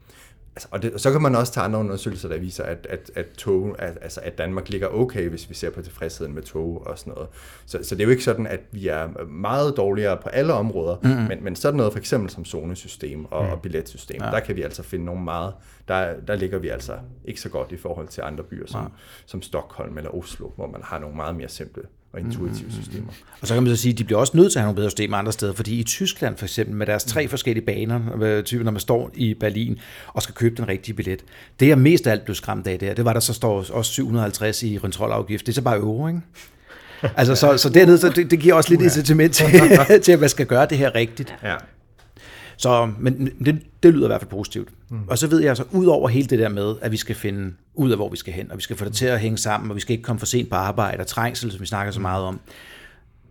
Altså, 0.58 0.68
og, 0.70 0.82
det, 0.82 0.92
og 0.92 1.00
så 1.00 1.12
kan 1.12 1.22
man 1.22 1.34
også 1.34 1.52
tage 1.52 1.64
andre 1.64 1.78
undersøgelser, 1.78 2.28
der 2.28 2.38
viser, 2.38 2.64
at, 2.64 2.86
at, 2.90 3.10
at, 3.14 3.26
tog, 3.36 3.76
at, 3.78 3.98
altså, 4.02 4.20
at 4.20 4.38
Danmark 4.38 4.68
ligger 4.68 4.88
okay, 4.88 5.28
hvis 5.28 5.48
vi 5.48 5.54
ser 5.54 5.70
på 5.70 5.82
tilfredsheden 5.82 6.34
med 6.34 6.42
tog 6.42 6.86
og 6.86 6.98
sådan 6.98 7.12
noget. 7.12 7.28
Så, 7.66 7.78
så 7.82 7.94
det 7.94 8.00
er 8.00 8.04
jo 8.04 8.10
ikke 8.10 8.24
sådan, 8.24 8.46
at 8.46 8.60
vi 8.70 8.88
er 8.88 9.24
meget 9.24 9.76
dårligere 9.76 10.16
på 10.16 10.28
alle 10.28 10.52
områder, 10.52 10.96
mm-hmm. 11.02 11.28
men, 11.28 11.44
men 11.44 11.56
sådan 11.56 11.76
noget 11.76 11.92
for 11.92 11.98
eksempel 11.98 12.30
som 12.30 12.44
zonesystem 12.44 13.24
og, 13.24 13.44
mm. 13.44 13.50
og 13.50 13.62
billetsystem, 13.62 14.22
ja. 14.22 14.30
der 14.30 14.40
kan 14.40 14.56
vi 14.56 14.62
altså 14.62 14.82
finde 14.82 15.04
nogle 15.04 15.22
meget, 15.22 15.54
der, 15.88 16.20
der 16.20 16.36
ligger 16.36 16.58
vi 16.58 16.68
altså 16.68 16.92
ikke 17.24 17.40
så 17.40 17.48
godt 17.48 17.72
i 17.72 17.76
forhold 17.76 18.08
til 18.08 18.20
andre 18.20 18.44
byer 18.44 18.66
som, 18.66 18.82
ja. 18.82 18.88
som 19.26 19.42
Stockholm 19.42 19.98
eller 19.98 20.14
Oslo, 20.14 20.48
hvor 20.56 20.66
man 20.66 20.80
har 20.84 20.98
nogle 20.98 21.16
meget 21.16 21.36
mere 21.36 21.48
simple 21.48 21.82
og 22.12 22.20
intuitive 22.20 22.66
mm-hmm. 22.66 22.82
systemer. 22.82 23.08
Og 23.40 23.48
så 23.48 23.54
kan 23.54 23.62
man 23.62 23.76
så 23.76 23.82
sige, 23.82 23.92
at 23.92 23.98
de 23.98 24.04
bliver 24.04 24.20
også 24.20 24.36
nødt 24.36 24.52
til 24.52 24.58
at 24.58 24.62
have 24.62 24.66
nogle 24.66 24.76
bedre 24.76 24.90
systemer 24.90 25.16
andre 25.16 25.32
steder, 25.32 25.52
fordi 25.52 25.80
i 25.80 25.82
Tyskland 25.82 26.36
for 26.36 26.44
eksempel, 26.44 26.76
med 26.76 26.86
deres 26.86 27.04
tre 27.04 27.22
mm. 27.22 27.28
forskellige 27.28 27.66
baner, 27.66 28.00
øh, 28.22 28.44
typen 28.44 28.64
når 28.64 28.72
man 28.72 28.80
står 28.80 29.10
i 29.14 29.34
Berlin 29.34 29.78
og 30.06 30.22
skal 30.22 30.34
købe 30.34 30.56
den 30.56 30.68
rigtige 30.68 30.94
billet, 30.94 31.24
det 31.60 31.68
jeg 31.68 31.78
mest 31.78 32.06
af 32.06 32.10
alt 32.10 32.24
blev 32.24 32.34
skræmt 32.34 32.66
af 32.66 32.78
der, 32.78 32.94
det 32.94 33.04
var, 33.04 33.12
der 33.12 33.20
så 33.20 33.32
står 33.32 33.64
også 33.70 33.92
750 33.92 34.62
i 34.62 34.76
kontrolafgift. 34.76 35.46
Det 35.46 35.52
er 35.52 35.54
så 35.54 35.62
bare 35.62 35.76
euro, 35.76 36.08
ikke? 36.08 36.20
Altså, 37.16 37.34
så, 37.34 37.56
så 37.56 37.68
dernede, 37.68 37.98
så 37.98 38.08
det, 38.08 38.30
det 38.30 38.40
giver 38.40 38.54
også 38.54 38.70
lidt 38.70 38.82
incitament 38.82 39.34
til, 39.34 39.46
til, 40.02 40.12
at 40.12 40.20
man 40.20 40.28
skal 40.28 40.46
gøre 40.46 40.66
det 40.66 40.78
her 40.78 40.94
rigtigt. 40.94 41.34
Ja. 41.42 41.54
Så, 42.58 42.90
men 42.98 43.30
det, 43.44 43.62
det 43.82 43.94
lyder 43.94 44.04
i 44.04 44.08
hvert 44.08 44.20
fald 44.20 44.30
positivt. 44.30 44.68
Mm. 44.90 45.08
Og 45.08 45.18
så 45.18 45.26
ved 45.26 45.40
jeg 45.40 45.48
altså, 45.48 45.64
ud 45.70 45.86
over 45.86 46.08
hele 46.08 46.26
det 46.26 46.38
der 46.38 46.48
med, 46.48 46.74
at 46.80 46.92
vi 46.92 46.96
skal 46.96 47.14
finde 47.14 47.54
ud 47.74 47.90
af, 47.90 47.98
hvor 47.98 48.08
vi 48.08 48.16
skal 48.16 48.32
hen, 48.32 48.50
og 48.50 48.56
vi 48.56 48.62
skal 48.62 48.76
få 48.76 48.84
det 48.84 48.92
til 48.92 49.06
at 49.06 49.20
hænge 49.20 49.38
sammen, 49.38 49.70
og 49.70 49.76
vi 49.76 49.80
skal 49.80 49.92
ikke 49.92 50.02
komme 50.02 50.18
for 50.18 50.26
sent 50.26 50.50
på 50.50 50.56
arbejde, 50.56 51.00
og 51.00 51.06
trængsel, 51.06 51.52
som 51.52 51.60
vi 51.60 51.66
snakker 51.66 51.92
så 51.92 52.00
meget 52.00 52.24
om, 52.24 52.40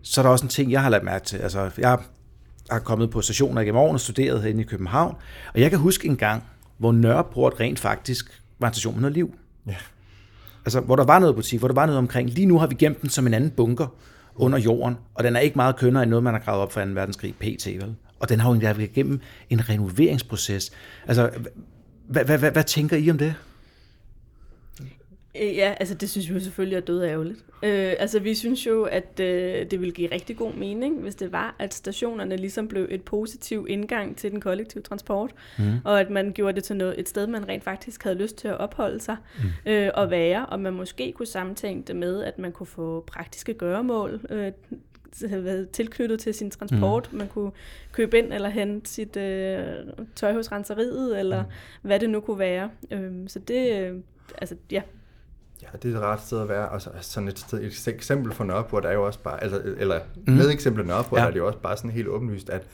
så 0.01 0.21
er 0.21 0.23
der 0.23 0.29
også 0.29 0.45
en 0.45 0.49
ting, 0.49 0.71
jeg 0.71 0.83
har 0.83 0.89
lagt 0.89 1.03
mærke 1.03 1.25
til. 1.25 1.37
Altså, 1.37 1.69
jeg 1.77 1.97
har 2.71 2.79
kommet 2.79 3.09
på 3.09 3.21
stationer 3.21 3.61
igennem 3.61 3.79
årene 3.79 3.95
og 3.95 3.99
studeret 3.99 4.41
herinde 4.41 4.61
i 4.61 4.65
København, 4.65 5.15
og 5.53 5.61
jeg 5.61 5.69
kan 5.69 5.79
huske 5.79 6.07
en 6.07 6.17
gang, 6.17 6.43
hvor 6.77 6.91
Nørreport 6.91 7.53
rent 7.59 7.79
faktisk 7.79 8.41
var 8.59 8.67
en 8.67 8.73
station 8.73 8.93
med 8.93 9.01
noget 9.01 9.13
liv. 9.13 9.35
Ja. 9.67 9.75
Altså, 10.65 10.79
hvor 10.79 10.95
der 10.95 11.03
var 11.03 11.19
noget 11.19 11.35
butik, 11.35 11.59
hvor 11.59 11.67
der 11.67 11.75
var 11.75 11.85
noget 11.85 11.97
omkring. 11.97 12.29
Lige 12.29 12.45
nu 12.45 12.59
har 12.59 12.67
vi 12.67 12.75
gemt 12.75 13.01
den 13.01 13.09
som 13.09 13.27
en 13.27 13.33
anden 13.33 13.49
bunker 13.49 13.87
under 14.35 14.57
jorden, 14.57 14.97
og 15.13 15.23
den 15.23 15.35
er 15.35 15.39
ikke 15.39 15.55
meget 15.55 15.75
kønnere 15.75 16.03
end 16.03 16.09
noget, 16.09 16.23
man 16.23 16.33
har 16.33 16.41
gravet 16.41 16.61
op 16.61 16.71
for 16.71 16.85
2. 16.85 16.91
verdenskrig, 16.91 17.35
PT, 17.35 17.67
vel? 17.67 17.95
Og 18.19 18.29
den 18.29 18.39
har 18.39 18.53
jo 18.53 18.59
været 18.59 18.79
igennem 18.79 19.19
en 19.49 19.69
renoveringsproces. 19.69 20.71
Altså, 21.07 21.31
hvad, 22.07 22.25
hvad, 22.25 22.37
hvad, 22.37 22.51
hvad 22.51 22.63
tænker 22.63 22.97
I 22.97 23.09
om 23.09 23.17
det? 23.17 23.35
Øh, 25.41 25.55
ja, 25.55 25.73
altså 25.79 25.95
det 25.95 26.09
synes 26.09 26.29
vi 26.29 26.33
jo 26.33 26.39
selvfølgelig 26.39 26.75
er 26.77 26.81
død 26.81 27.03
ærgerligt. 27.03 27.39
Øh, 27.63 27.93
altså 27.99 28.19
vi 28.19 28.35
synes 28.35 28.65
jo, 28.65 28.83
at 28.83 29.19
øh, 29.19 29.71
det 29.71 29.79
ville 29.79 29.93
give 29.93 30.11
rigtig 30.11 30.37
god 30.37 30.53
mening, 30.53 31.01
hvis 31.01 31.15
det 31.15 31.31
var, 31.31 31.55
at 31.59 31.73
stationerne 31.73 32.37
ligesom 32.37 32.67
blev 32.67 32.87
et 32.89 33.01
positiv 33.01 33.65
indgang 33.69 34.17
til 34.17 34.31
den 34.31 34.41
kollektive 34.41 34.83
transport, 34.83 35.31
mm. 35.59 35.63
og 35.83 35.99
at 35.99 36.09
man 36.09 36.31
gjorde 36.33 36.55
det 36.55 36.63
til 36.63 36.75
noget, 36.75 36.99
et 36.99 37.09
sted, 37.09 37.27
man 37.27 37.47
rent 37.47 37.63
faktisk 37.63 38.03
havde 38.03 38.17
lyst 38.17 38.35
til 38.35 38.47
at 38.47 38.57
opholde 38.57 38.99
sig 38.99 39.17
mm. 39.37 39.71
øh, 39.71 39.91
og 39.93 40.11
være, 40.11 40.45
og 40.45 40.59
man 40.59 40.73
måske 40.73 41.11
kunne 41.11 41.25
samtænke 41.25 41.87
det 41.87 41.95
med, 41.95 42.23
at 42.23 42.39
man 42.39 42.51
kunne 42.51 42.67
få 42.67 43.03
praktiske 43.07 43.53
gøremål 43.53 44.21
øh, 44.29 44.51
været 45.31 45.69
tilknyttet 45.69 46.19
til 46.19 46.33
sin 46.33 46.51
transport. 46.51 47.09
Mm. 47.11 47.17
Man 47.17 47.27
kunne 47.27 47.51
købe 47.91 48.17
ind 48.17 48.33
eller 48.33 48.49
hente 48.49 48.89
sit 48.89 49.17
øh, 49.17 49.65
tøj 50.15 50.33
hos 50.33 50.51
renseriet, 50.51 51.19
eller 51.19 51.43
mm. 51.43 51.49
hvad 51.81 51.99
det 51.99 52.09
nu 52.09 52.19
kunne 52.19 52.39
være. 52.39 52.69
Øhm, 52.91 53.27
så 53.27 53.39
det, 53.39 53.79
øh, 53.79 53.95
altså 54.37 54.55
ja. 54.71 54.81
Ja, 55.61 55.67
det 55.83 55.93
er 55.93 55.97
et 55.97 56.03
ret 56.03 56.21
sted 56.21 56.41
at 56.41 56.49
være. 56.49 56.69
Og 56.69 56.81
så, 56.81 56.89
sådan 57.01 57.29
et, 57.29 57.39
sted, 57.39 57.61
et 57.61 57.87
eksempel 57.87 58.33
for 58.33 58.43
Nørreport 58.43 58.85
er 58.85 58.91
jo 58.91 59.05
også 59.05 59.19
bare, 59.19 59.43
altså, 59.43 59.61
eller 59.77 59.99
mm. 60.27 60.33
med 60.33 60.51
eksempel 60.51 60.85
Nørreport 60.85 61.19
ja. 61.19 61.25
er 61.25 61.31
det 61.31 61.37
jo 61.37 61.47
også 61.47 61.59
bare 61.59 61.77
sådan 61.77 61.91
helt 61.91 62.07
åbenlyst, 62.07 62.49
at 62.49 62.67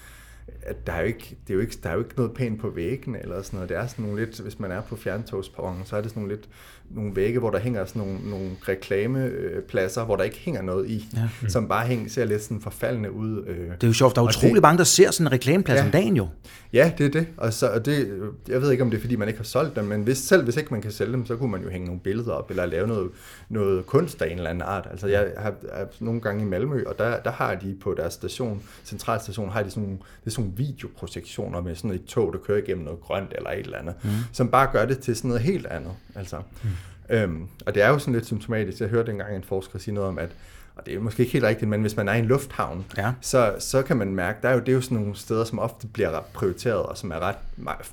at 0.62 0.88
der 0.88 0.94
er, 0.94 1.00
jo 1.00 1.08
ikke, 1.08 1.38
det 1.48 1.50
er 1.50 1.54
jo 1.54 1.60
ikke, 1.60 1.78
der 1.84 1.90
er 1.90 1.94
jo 1.94 2.00
ikke 2.00 2.16
noget 2.16 2.34
pænt 2.34 2.60
på 2.60 2.70
væggene 2.70 3.22
eller 3.22 3.42
sådan 3.42 3.58
noget. 3.58 3.70
Det 3.70 3.78
er 3.78 3.88
sådan 3.88 4.06
nogle 4.06 4.25
lidt, 4.25 4.40
hvis 4.40 4.60
man 4.60 4.72
er 4.72 4.82
på 4.82 4.96
fjerntogsperronen, 4.96 5.86
så 5.86 5.98
er 5.98 6.02
det 6.02 6.12
sådan 6.12 6.24
nogle 6.24 6.36
lidt 6.36 6.50
nogle 6.90 7.16
vægge, 7.16 7.40
hvor 7.40 7.50
der 7.50 7.60
hænger 7.60 7.86
sådan 7.86 8.02
nogle, 8.02 8.30
nogle 8.30 8.50
reklamepladser, 8.68 10.06
hvor 10.06 10.16
der 10.16 10.24
ikke 10.24 10.38
hænger 10.38 10.62
noget 10.62 10.90
i, 10.90 11.10
ja. 11.16 11.30
mm. 11.42 11.50
som 11.50 11.68
bare 11.68 11.88
hænger, 11.88 12.10
ser 12.10 12.25
lidt 12.25 12.44
sådan 12.44 12.62
forfaldende 12.62 13.12
ud. 13.12 13.44
Øh. 13.48 13.58
Det 13.58 13.84
er 13.84 13.88
jo 13.88 13.94
sjovt, 13.94 14.16
der 14.16 14.22
er 14.22 14.25
utrolig 14.25 14.56
det, 14.56 14.62
mange, 14.62 14.78
der 14.78 14.84
ser 14.84 15.12
sådan 15.12 15.28
en 15.28 15.32
reklameplads 15.32 15.80
ja, 15.80 15.86
om 15.86 15.92
dagen 15.92 16.18
jo. 16.18 16.28
Ja, 16.74 16.92
det 16.98 17.06
er 17.06 17.10
det. 17.10 17.28
Og, 17.38 17.54
så, 17.54 17.70
og 17.70 17.86
det, 17.86 18.22
jeg 18.48 18.62
ved 18.62 18.72
ikke, 18.72 18.84
om 18.84 18.90
det 18.90 18.98
er, 18.98 19.02
fordi 19.02 19.16
man 19.16 19.28
ikke 19.28 19.40
har 19.40 19.44
solgt 19.44 19.75
dem, 19.75 19.86
men 19.86 20.02
hvis, 20.02 20.18
selv 20.18 20.44
hvis 20.44 20.58
ikke 20.58 20.70
man 20.72 20.82
kan 20.82 20.92
sælge 20.92 21.13
dem, 21.13 21.25
så 21.25 21.36
kunne 21.36 21.52
man 21.52 21.62
jo 21.62 21.70
hænge 21.70 21.86
nogle 21.86 22.02
billeder 22.02 22.32
op, 22.32 22.50
eller 22.50 22.66
lave 22.66 22.88
noget, 22.88 23.12
noget 23.50 23.86
kunst 23.86 24.22
af 24.22 24.32
en 24.32 24.38
eller 24.38 24.50
anden 24.50 24.62
art. 24.62 24.88
Altså 24.92 25.08
jeg 25.08 25.32
har, 25.38 25.54
har 25.74 25.88
nogle 26.00 26.22
gange 26.22 26.42
i 26.42 26.46
Malmø, 26.46 26.84
og 26.88 26.96
der, 27.00 27.20
der 27.20 27.32
har 27.32 27.56
de 27.56 27.75
på 27.82 27.94
deres 27.98 28.13
station, 28.13 28.62
centralstation, 28.86 29.50
har 29.50 29.63
de 29.63 29.70
sådan 29.70 29.84
nogle, 29.84 29.98
det 29.98 30.25
er 30.25 30.32
sådan 30.32 30.44
nogle 30.44 30.58
videoprojektioner 30.58 31.62
med 31.62 31.75
sådan 31.75 31.92
et 31.92 32.06
tog, 32.06 32.34
der 32.34 32.40
kører 32.40 32.58
igennem 32.58 32.84
noget 32.84 33.00
grønt 33.02 33.34
eller 33.36 33.50
et 33.50 33.60
eller 33.60 33.78
andet, 33.78 33.96
mm. 34.04 34.10
som 34.32 34.48
bare 34.48 34.70
gør 34.72 34.86
det 34.86 35.00
til 35.00 35.16
sådan 35.16 35.28
noget 35.28 35.44
helt 35.44 35.66
andet. 35.66 35.92
Altså. 36.16 36.38
Mm. 36.38 36.70
Øhm, 37.10 37.48
og 37.65 37.75
det 37.75 37.83
er 37.83 37.89
jo 37.89 38.00
sådan 38.00 38.13
lidt 38.13 38.25
symptomatisk. 38.25 38.79
Jeg 38.81 38.89
hørte 38.89 39.12
engang 39.12 39.36
en 39.36 39.43
forsker 39.43 39.79
sige 39.79 39.93
noget 39.93 40.10
om, 40.10 40.19
at 40.19 40.29
og 40.75 40.86
det 40.86 40.93
er 40.95 41.00
måske 41.00 41.19
ikke 41.19 41.33
helt 41.33 41.45
rigtigt, 41.45 41.69
men 41.69 41.81
hvis 41.81 41.95
man 41.95 42.07
er 42.07 42.13
i 42.13 42.19
en 42.19 42.25
lufthavn, 42.25 42.86
Ja. 42.98 43.13
så, 43.22 43.55
så 43.60 43.81
kan 43.81 43.98
man 43.98 44.15
mærke, 44.15 44.39
der 44.41 44.50
er 44.50 44.53
jo, 44.53 44.60
det 44.60 44.69
er 44.69 44.74
jo 44.74 44.81
sådan 44.81 44.98
nogle 44.98 45.15
steder, 45.15 45.43
som 45.43 45.60
ofte 45.60 45.88
bliver 45.88 46.12
ret 46.12 46.25
prioriteret, 46.25 46.83
og 46.83 46.98
som 46.98 47.12
er 47.12 47.19
ret, 47.19 47.36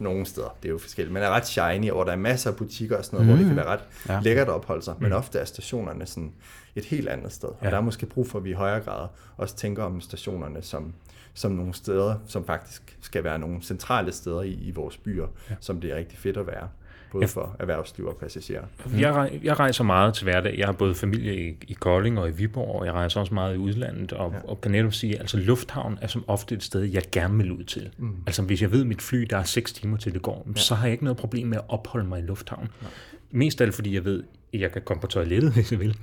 nogle 0.00 0.26
steder, 0.26 0.56
det 0.62 0.68
er 0.68 0.72
jo 0.72 0.78
forskelligt, 0.78 1.12
men 1.12 1.22
er 1.22 1.30
ret 1.30 1.46
shiny, 1.46 1.90
hvor 1.90 2.04
der 2.04 2.12
er 2.12 2.16
masser 2.16 2.50
af 2.50 2.56
butikker 2.56 2.96
og 2.98 3.04
sådan 3.04 3.16
noget, 3.16 3.26
mm. 3.28 3.32
hvor 3.34 3.38
det 3.38 3.46
kan 3.46 3.56
være 3.56 3.66
ret 3.76 3.80
Ja. 4.08 4.20
lækkert 4.22 4.48
at 4.48 4.54
opholde 4.54 4.82
sig, 4.82 4.94
men 4.98 5.12
ofte 5.12 5.38
er 5.38 5.44
stationerne 5.44 6.06
sådan 6.06 6.32
et 6.76 6.84
helt 6.84 7.08
andet 7.08 7.32
sted, 7.32 7.48
og 7.48 7.56
Ja. 7.62 7.70
der 7.70 7.76
er 7.76 7.80
måske 7.80 8.06
brug 8.06 8.28
for, 8.28 8.38
at 8.38 8.44
vi 8.44 8.50
i 8.50 8.54
højere 8.54 8.80
grad 8.80 9.08
også 9.36 9.56
tænker 9.56 9.82
om 9.82 10.00
stationerne 10.00 10.62
som, 10.62 10.92
som 11.34 11.52
nogle 11.52 11.74
steder, 11.74 12.14
som 12.26 12.44
faktisk 12.46 12.96
skal 13.00 13.24
være 13.24 13.38
nogle 13.38 13.62
centrale 13.62 14.12
steder 14.12 14.42
i, 14.42 14.50
i 14.52 14.70
vores 14.70 14.96
byer, 14.96 15.26
ja. 15.50 15.54
som 15.60 15.80
det 15.80 15.92
er 15.92 15.96
rigtig 15.96 16.18
fedt 16.18 16.36
at 16.36 16.46
være, 16.46 16.68
både 17.12 17.22
Ja. 17.24 17.26
for 17.26 17.56
erhvervsliv 17.58 18.06
og 18.06 18.16
passagerer. 18.16 18.62
Jeg, 18.98 19.14
rej- 19.14 19.40
jeg 19.42 19.58
rejser 19.60 19.84
meget 19.84 20.14
til 20.14 20.24
hverdag. 20.24 20.54
Jeg 20.58 20.66
har 20.66 20.72
både 20.72 20.94
familie 20.94 21.48
i, 21.50 21.56
i 21.68 21.72
Kolding 21.72 22.18
og 22.18 22.28
i 22.28 22.32
Viborg, 22.32 22.80
og 22.80 22.86
jeg 22.86 22.92
rejser 22.94 23.20
også 23.20 23.34
meget 23.34 23.54
i 23.54 23.58
udlandet, 23.58 24.12
og, 24.12 24.32
ja. 24.32 24.48
og 24.50 24.60
kan 24.60 24.70
netop 24.70 24.92
sige, 24.92 25.14
at 25.14 25.20
altså, 25.20 25.36
lufthavn 25.36 25.98
er 26.02 26.06
som 26.06 26.24
ofte 26.28 26.54
et 26.54 26.62
sted, 26.62 26.82
jeg 26.82 27.02
gerne 27.12 27.36
vil 27.36 27.52
ud 27.52 27.64
til. 27.64 27.90
Mm. 27.98 28.16
Altså 28.26 28.42
hvis 28.42 28.62
jeg 28.62 28.72
ved, 28.72 28.80
at 28.80 28.86
mit 28.86 29.02
fly, 29.02 29.18
der 29.30 29.36
er 29.38 29.44
6 29.44 29.72
timer 29.72 29.96
til 29.96 30.14
det 30.14 30.22
går, 30.22 30.46
ja. 30.48 30.60
så 30.60 30.74
har 30.74 30.84
jeg 30.86 30.92
ikke 30.92 31.04
noget 31.04 31.16
problem 31.16 31.48
med 31.48 31.56
at 31.58 31.64
opholde 31.68 32.06
mig 32.08 32.18
i 32.18 32.22
lufthavn. 32.22 32.68
Ja. 32.82 32.86
Mest 33.30 33.60
alt, 33.60 33.75
fordi 33.75 33.94
jeg 33.94 34.04
ved, 34.04 34.22
at 34.54 34.60
jeg 34.60 34.72
kan 34.72 34.82
komme 34.84 35.00
på 35.00 35.06
toilettet, 35.06 35.52
hvis 35.54 35.72
jeg 35.72 35.80
vil. 35.80 35.96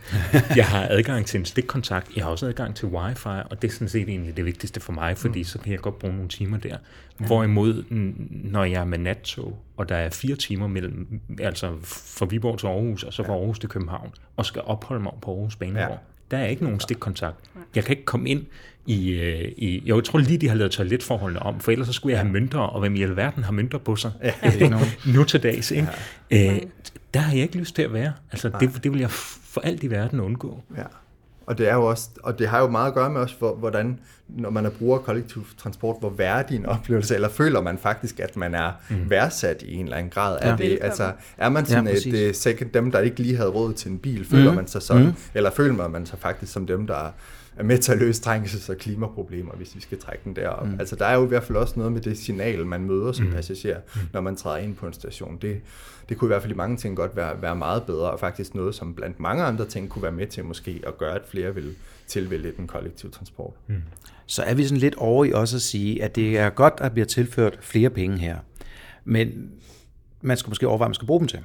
Jeg 0.55 0.65
har 0.65 0.87
adgang 0.89 1.25
til 1.25 1.39
en 1.39 1.45
stikkontakt. 1.45 2.15
Jeg 2.15 2.23
har 2.23 2.31
også 2.31 2.45
adgang 2.47 2.75
til 2.75 2.87
wifi, 2.87 3.27
og 3.49 3.61
det 3.61 3.67
er 3.67 3.71
sådan 3.71 3.89
set 3.89 4.09
egentlig 4.09 4.37
det 4.37 4.45
vigtigste 4.45 4.79
for 4.79 4.93
mig, 4.93 5.17
fordi 5.17 5.39
mm. 5.39 5.43
så 5.43 5.59
kan 5.59 5.71
jeg 5.71 5.79
godt 5.79 5.99
bruge 5.99 6.13
nogle 6.13 6.29
timer 6.29 6.57
der. 6.57 6.75
Ja. 7.19 7.25
Hvorimod, 7.25 7.83
når 8.29 8.63
jeg 8.63 8.81
er 8.81 8.85
med 8.85 8.97
nattog, 8.97 9.59
og 9.77 9.89
der 9.89 9.95
er 9.95 10.09
fire 10.09 10.35
timer 10.35 10.67
mellem, 10.67 11.19
altså 11.39 11.73
fra 11.83 12.25
Viborg 12.25 12.59
til 12.59 12.67
Aarhus, 12.67 13.03
og 13.03 13.13
så 13.13 13.23
fra 13.23 13.33
Aarhus 13.33 13.59
til 13.59 13.69
København, 13.69 14.09
og 14.37 14.45
skal 14.45 14.61
opholde 14.65 15.03
mig 15.03 15.11
på 15.21 15.31
Aarhus 15.31 15.55
Banegård, 15.55 15.81
Ja. 15.81 15.89
ja. 15.91 15.97
der 16.31 16.37
er 16.37 16.45
ikke 16.47 16.63
nogen 16.63 16.79
stikkontakt. 16.79 17.37
Jeg 17.75 17.83
kan 17.83 17.93
ikke 17.93 18.05
komme 18.05 18.29
ind 18.29 18.45
i, 18.87 19.09
øh, 19.09 19.51
i... 19.57 19.83
Jeg 19.85 20.03
tror 20.03 20.19
lige, 20.19 20.37
de 20.37 20.47
har 20.49 20.55
lavet 20.55 20.71
toiletforholdene 20.71 21.41
om, 21.43 21.59
for 21.59 21.71
ellers 21.71 21.87
så 21.87 21.93
skulle 21.93 22.13
jeg 22.13 22.19
have 22.21 22.31
mønter, 22.33 22.59
og 22.59 22.79
hvem 22.79 22.95
i 22.95 23.03
alverden 23.03 23.43
har 23.43 23.51
mønter 23.51 23.77
på 23.77 23.95
sig 23.95 24.11
ja. 24.23 24.33
nu 25.15 25.23
til 25.23 25.43
dags. 25.43 25.71
Ikke? 25.71 25.87
Ja. 26.31 26.53
Øh, 26.55 26.61
der 27.13 27.19
har 27.19 27.33
jeg 27.33 27.41
ikke 27.41 27.57
lyst 27.57 27.75
til 27.75 27.81
at 27.81 27.93
være. 27.93 28.13
Altså, 28.31 28.51
det, 28.59 28.83
det 28.83 28.91
vil 28.91 28.99
jeg 28.99 29.09
for 29.11 29.61
alt 29.61 29.83
i 29.83 29.89
verden 29.91 30.19
undgå. 30.19 30.63
Ja. 30.77 30.83
Og 31.45 31.57
det 31.57 31.69
er 31.69 31.73
jo 31.75 31.85
også, 31.85 32.09
og 32.23 32.39
det 32.39 32.47
har 32.47 32.59
jo 32.61 32.67
meget 32.67 32.87
at 32.87 32.93
gøre 32.93 33.09
med 33.09 33.21
også, 33.21 33.35
hvor- 33.39 33.55
hvordan, 33.55 33.99
når 34.27 34.49
man 34.49 34.65
er 34.65 34.69
bruger 34.69 34.97
kollektiv 34.97 35.45
transport, 35.57 35.95
hvor 35.99 36.09
værdig 36.09 36.55
en 36.57 36.65
oplevelse, 36.65 37.15
eller 37.15 37.29
føler 37.29 37.61
man 37.61 37.77
faktisk, 37.77 38.19
at 38.19 38.37
man 38.37 38.55
er 38.55 38.71
mm. 38.89 39.09
værdsat 39.09 39.61
i 39.61 39.73
en 39.73 39.83
eller 39.85 39.97
anden 39.97 40.09
grad. 40.09 40.37
Er, 40.41 40.49
Ja. 40.49 40.51
det, 40.55 40.59
Velkommen. 40.59 40.81
altså, 40.85 41.11
er 41.37 41.49
man 41.49 41.65
sådan 41.65 41.87
Ja, 41.87 41.93
præcis. 41.93 42.13
et 42.13 42.35
second, 42.35 42.69
dem, 42.71 42.91
der 42.91 42.99
ikke 42.99 43.19
lige 43.21 43.35
havde 43.37 43.49
råd 43.49 43.73
til 43.73 43.91
en 43.91 43.97
bil, 43.97 44.25
føler 44.25 44.49
Mm. 44.51 44.55
man 44.55 44.67
sig 44.67 44.81
sådan, 44.81 45.05
Mm. 45.05 45.13
eller 45.33 45.51
føler 45.51 45.87
man 45.87 46.05
sig 46.05 46.19
faktisk 46.19 46.51
som 46.53 46.67
dem, 46.67 46.87
der 46.87 47.13
er 47.57 47.63
med 47.63 47.77
til 47.77 47.91
at 47.91 47.97
løse 47.97 48.21
trængselses- 48.21 48.69
og 48.69 48.77
klimaproblemer, 48.77 49.51
hvis 49.51 49.75
vi 49.75 49.81
skal 49.81 49.99
trække 49.99 50.21
den 50.23 50.35
derop. 50.35 50.67
Mm. 50.67 50.79
Altså, 50.79 50.95
der 50.95 51.05
er 51.05 51.15
jo 51.15 51.25
i 51.25 51.27
hvert 51.27 51.43
fald 51.43 51.57
også 51.57 51.73
noget 51.77 51.91
med 51.91 52.01
det 52.01 52.17
signal, 52.17 52.65
man 52.65 52.81
møder 52.81 53.11
som 53.11 53.25
mm. 53.25 53.31
passager, 53.31 53.79
når 54.13 54.21
man 54.21 54.35
træder 54.35 54.57
ind 54.57 54.75
på 54.75 54.87
en 54.87 54.93
station. 54.93 55.37
Det, 55.41 55.61
det 56.09 56.17
kunne 56.17 56.27
i 56.27 56.31
hvert 56.31 56.41
fald 56.41 56.53
i 56.53 56.55
mange 56.55 56.77
ting 56.77 56.97
godt 56.97 57.15
være, 57.15 57.41
være 57.41 57.55
meget 57.55 57.83
bedre, 57.83 58.11
og 58.11 58.19
faktisk 58.19 58.55
noget, 58.55 58.75
som 58.75 58.93
blandt 58.93 59.19
mange 59.19 59.43
andre 59.43 59.65
ting 59.65 59.89
kunne 59.89 60.03
være 60.03 60.11
med 60.11 60.27
til 60.27 60.45
måske 60.45 60.81
at 60.87 60.97
gøre, 60.97 61.15
at 61.15 61.21
flere 61.27 61.55
vil 61.55 61.75
tilvælge 62.07 62.51
den 62.57 62.67
kollektive 62.67 63.11
transport. 63.11 63.53
Mm. 63.67 63.75
så 64.25 64.43
er 64.43 64.53
vi 64.53 64.63
sådan 64.63 64.77
lidt 64.77 64.95
over 64.95 65.25
i 65.25 65.31
også 65.31 65.55
at 65.55 65.61
sige, 65.61 66.03
at 66.03 66.15
det 66.15 66.37
er 66.37 66.49
godt, 66.49 66.73
at 66.73 66.79
der 66.79 66.89
bliver 66.89 67.05
tilført 67.05 67.57
flere 67.61 67.89
penge 67.89 68.17
her. 68.17 68.37
Men 69.05 69.49
man 70.21 70.37
skal 70.37 70.49
måske 70.49 70.67
overveje, 70.67 70.85
hvad 70.85 70.89
man 70.89 70.95
skal 70.95 71.07
bruge 71.07 71.19
dem 71.19 71.27
til. 71.27 71.39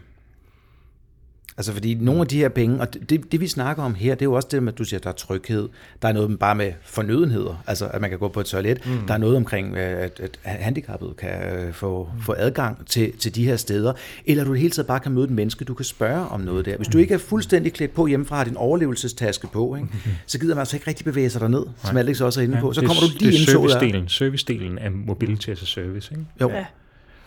Altså 1.57 1.73
fordi 1.73 1.95
nogle 1.95 2.21
af 2.21 2.27
de 2.27 2.37
her 2.39 2.49
penge, 2.49 2.81
og 2.81 2.95
det, 3.11 3.33
det 3.33 3.41
vi 3.41 3.47
snakker 3.49 3.83
om 3.83 3.95
her, 3.95 4.15
det 4.15 4.23
er 4.23 4.27
jo 4.27 4.33
også 4.33 4.49
det 4.51 4.63
med, 4.63 4.73
at 4.73 4.79
du 4.79 4.85
siger, 4.85 4.99
at 4.99 5.05
der 5.05 5.11
er 5.11 5.15
tryghed. 5.15 5.69
Der 6.03 6.09
er 6.09 6.13
noget 6.13 6.31
med 6.31 6.39
bare 6.39 6.55
med 6.55 6.73
fornødenheder, 6.83 7.63
altså 7.67 7.87
at 7.87 8.01
man 8.01 8.11
kan 8.11 8.19
gå 8.19 8.29
på 8.29 8.41
et 8.41 8.47
toilet. 8.47 8.87
Mm. 8.87 9.07
Der 9.07 9.15
er 9.15 9.19
noget 9.19 9.37
omkring, 9.37 9.77
øh, 9.77 10.03
at, 10.03 10.21
at 10.21 10.39
handicappede 10.45 11.15
kan 11.19 11.31
øh, 11.59 11.73
få, 11.73 12.09
mm. 12.17 12.23
få 12.23 12.35
adgang 12.39 12.87
til, 12.87 13.13
til 13.19 13.35
de 13.35 13.45
her 13.45 13.57
steder. 13.57 13.93
Eller 14.27 14.45
du 14.45 14.53
hele 14.55 14.71
taget 14.71 14.87
bare 14.87 15.01
kan 15.01 15.13
møde 15.13 15.25
et 15.25 15.31
menneske, 15.31 15.65
du 15.65 15.75
kan 15.75 15.85
spørge 15.85 16.29
om 16.29 16.41
noget 16.41 16.67
der. 16.67 16.77
Hvis 16.77 16.89
du 16.89 16.99
ikke 16.99 17.15
er 17.15 17.19
fuldstændig 17.19 17.73
klædt 17.73 17.95
på 17.95 18.07
hjemmefra, 18.07 18.37
har 18.37 18.45
din 18.45 18.57
overlevelsestaske 18.57 19.47
på, 19.47 19.77
ikke, 19.77 19.89
så 20.27 20.39
gider 20.39 20.55
man 20.55 20.61
altså 20.61 20.77
ikke 20.77 20.87
rigtig 20.89 21.05
bevæge 21.05 21.31
sig 21.31 21.41
derned, 21.41 21.63
som 21.85 21.97
Alex 21.97 22.21
også 22.21 22.41
er 22.41 22.45
inde 22.45 22.59
på. 22.61 22.73
Så 22.73 22.81
er- 22.81 22.87
kommer 22.87 23.01
du 23.01 23.07
lige 23.19 23.33
ind 23.33 23.43
i 23.43 23.45
servicedelen, 23.51 24.09
servicedelen 24.09 24.79
af 24.79 24.93
mobility 24.93 25.49
as 25.51 25.63
a 25.63 25.67
service. 25.67 26.09
Ikke? 26.13 26.25
Jo. 26.41 26.51
Ja. 26.51 26.65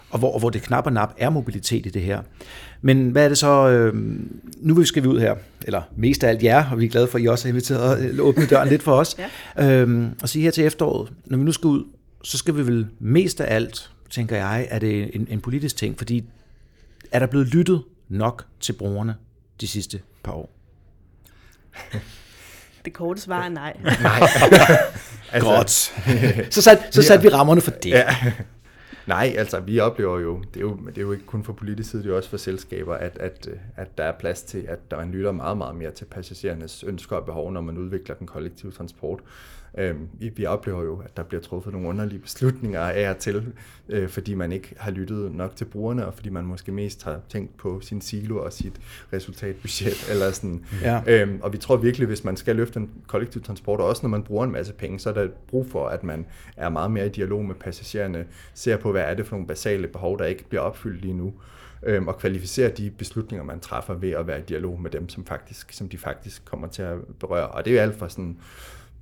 Og 0.10 0.20
hvor, 0.20 0.34
og 0.34 0.40
hvor 0.40 0.50
det 0.50 0.62
knap 0.62 0.86
og 0.86 0.94
nap 0.94 1.14
er 1.18 1.30
mobilitet 1.30 1.86
i 1.86 1.90
det 1.90 2.02
her. 2.02 2.22
Men 2.82 3.10
hvad 3.10 3.26
er 3.26 3.28
det 3.28 3.38
så, 3.38 3.70
øh, 3.70 3.94
nu 4.58 4.74
vil 4.74 4.82
vi 4.82 4.86
skal 4.86 5.04
vi 5.04 5.08
ud 5.08 5.20
her, 5.20 5.36
eller 5.66 5.82
mest 5.96 6.24
af 6.24 6.30
alt 6.30 6.44
jer, 6.44 6.72
og 6.72 6.80
vi 6.80 6.86
er 6.86 6.90
glade 6.90 7.08
for, 7.08 7.18
at 7.18 7.24
I 7.24 7.28
også 7.28 7.46
har 7.46 7.50
inviteret 7.50 7.98
at 7.98 8.20
åbne 8.20 8.46
døren 8.46 8.70
lidt 8.70 8.84
for 8.84 8.94
os, 8.94 9.18
ja. 9.58 9.82
øhm, 9.82 10.10
og 10.22 10.30
sige 10.30 10.44
her 10.44 10.52
til 10.52 10.66
efteråret, 10.66 11.12
når 11.26 11.38
vi 11.38 11.44
nu 11.44 11.52
skal 11.52 11.68
ud, 11.68 11.84
så 12.24 12.38
skal 12.38 12.56
vi 12.58 12.68
vel 12.68 12.88
mest 13.00 13.42
af 13.42 13.56
alt, 13.56 13.92
tænker 14.10 14.36
jeg, 14.36 14.68
er 14.70 14.80
det 14.80 15.16
en, 15.16 15.28
en 15.30 15.42
politisk 15.42 15.78
ting, 15.78 15.98
fordi 15.98 16.24
er 17.12 17.20
der 17.20 17.28
blevet 17.28 17.48
lyttet 17.48 17.84
nok 18.10 18.46
til 18.60 18.74
brugerne 18.74 19.16
de 19.62 19.68
sidste 19.68 20.00
par 20.24 20.32
år? 20.32 20.50
Det 22.86 22.94
korte 22.94 23.22
svar 23.22 23.44
er 23.44 23.50
nej. 23.50 23.78
Altså, 25.32 25.50
Godt. 25.50 25.72
så 26.54 26.62
satte 26.62 26.84
så 26.92 27.02
sat 27.02 27.24
vi 27.24 27.30
rammerne 27.30 27.62
for 27.62 27.72
det. 27.72 27.90
Ja. 27.90 28.16
Nej, 29.08 29.36
altså 29.38 29.60
vi 29.60 29.80
oplever 29.80 30.20
jo, 30.20 30.44
det 30.54 30.58
er 30.58 30.62
jo, 30.62 30.78
det 30.86 30.98
er 30.98 31.02
jo 31.02 31.12
ikke 31.12 31.26
kun 31.26 31.44
for 31.44 31.54
politisk 31.54 31.90
side, 31.90 32.04
det 32.04 32.08
er 32.10 32.12
jo 32.12 32.18
også 32.18 32.30
for 32.30 32.38
selskaber, 32.38 32.96
at, 32.96 33.18
at, 33.18 33.48
øh, 33.52 33.58
at 33.76 33.98
der 33.98 34.04
er 34.04 34.12
plads 34.12 34.42
til, 34.42 34.66
at 34.68 34.92
der 34.92 34.98
man 34.98 35.12
lytter 35.12 35.32
meget, 35.32 35.58
meget 35.58 35.76
mere 35.76 35.92
til 35.92 36.06
passagerernes 36.06 36.84
ønsker 36.84 37.16
og 37.16 37.26
behov, 37.26 37.52
når 37.52 37.62
man 37.62 37.78
udvikler 37.78 38.16
den 38.16 38.28
kollektive 38.28 38.72
transport. 38.72 39.20
Øhm, 39.78 40.08
vi, 40.20 40.46
oplever 40.46 40.84
jo, 40.84 41.02
at 41.06 41.18
der 41.18 41.24
bliver 41.24 41.42
truffet 41.42 41.74
nogle 41.74 41.88
underlige 41.88 42.20
beslutninger 42.20 42.80
af 42.80 43.10
og 43.10 43.18
til, 43.18 43.54
øh, 43.90 44.10
fordi 44.10 44.34
man 44.34 44.52
ikke 44.52 44.76
har 44.78 44.92
lyttet 44.92 45.36
nok 45.36 45.56
til 45.56 45.66
brugerne, 45.66 46.06
og 46.06 46.14
fordi 46.14 46.30
man 46.30 46.46
måske 46.46 46.72
mest 46.72 47.04
har 47.04 47.20
tænkt 47.30 47.58
på 47.58 47.82
sin 47.82 48.02
silo 48.02 48.44
og 48.44 48.54
sit 48.54 48.74
resultatbudget. 49.14 50.06
Eller 50.12 50.32
sådan. 50.32 50.66
Ja. 50.82 51.02
Øhm, 51.08 51.40
og 51.42 51.54
vi 51.54 51.58
tror 51.58 51.78
virkelig, 51.78 52.08
hvis 52.08 52.24
man 52.24 52.38
skal 52.38 52.56
løfte 52.56 52.80
en 52.80 52.90
kollektiv 53.08 53.44
transport, 53.44 53.80
og 53.80 53.88
også 53.88 54.02
når 54.04 54.10
man 54.10 54.24
bruger 54.24 54.44
en 54.44 54.52
masse 54.52 54.74
penge, 54.74 55.00
så 55.00 55.10
er 55.10 55.14
der 55.14 55.28
brug 55.48 55.68
for, 55.72 55.88
at 55.88 56.04
man 56.04 56.26
er 56.58 56.70
meget 56.70 56.92
mere 56.92 57.06
i 57.06 57.10
dialog 57.10 57.46
med 57.46 57.56
passagererne, 57.56 58.26
ser 58.54 58.78
på, 58.78 58.92
hvad 58.92 59.02
er 59.02 59.14
det 59.14 59.26
for 59.26 59.36
nogle 59.36 59.48
basale 59.48 59.88
behov, 59.88 60.20
der 60.20 60.26
ikke 60.26 60.50
bliver 60.50 60.62
opfyldt 60.62 61.02
lige 61.02 61.14
nu, 61.14 61.34
øhm, 61.84 62.08
og 62.08 62.18
kvalificere 62.18 62.70
de 62.70 62.92
beslutninger, 62.92 63.44
man 63.44 63.60
træffer 63.60 63.94
ved 63.94 64.12
at 64.12 64.28
være 64.28 64.40
i 64.40 64.44
dialog 64.44 64.82
med 64.82 64.92
dem, 64.92 65.10
som, 65.10 65.26
faktisk, 65.26 65.72
som 65.72 65.90
de 65.90 65.98
faktisk 65.98 66.46
kommer 66.46 66.68
til 66.68 66.82
at 66.82 66.98
berøre. 67.20 67.48
Og 67.48 67.66
det 67.66 67.72
er 67.72 67.76
jo 67.76 67.82
alt 67.82 68.00
fra 68.00 68.10
sådan 68.10 68.38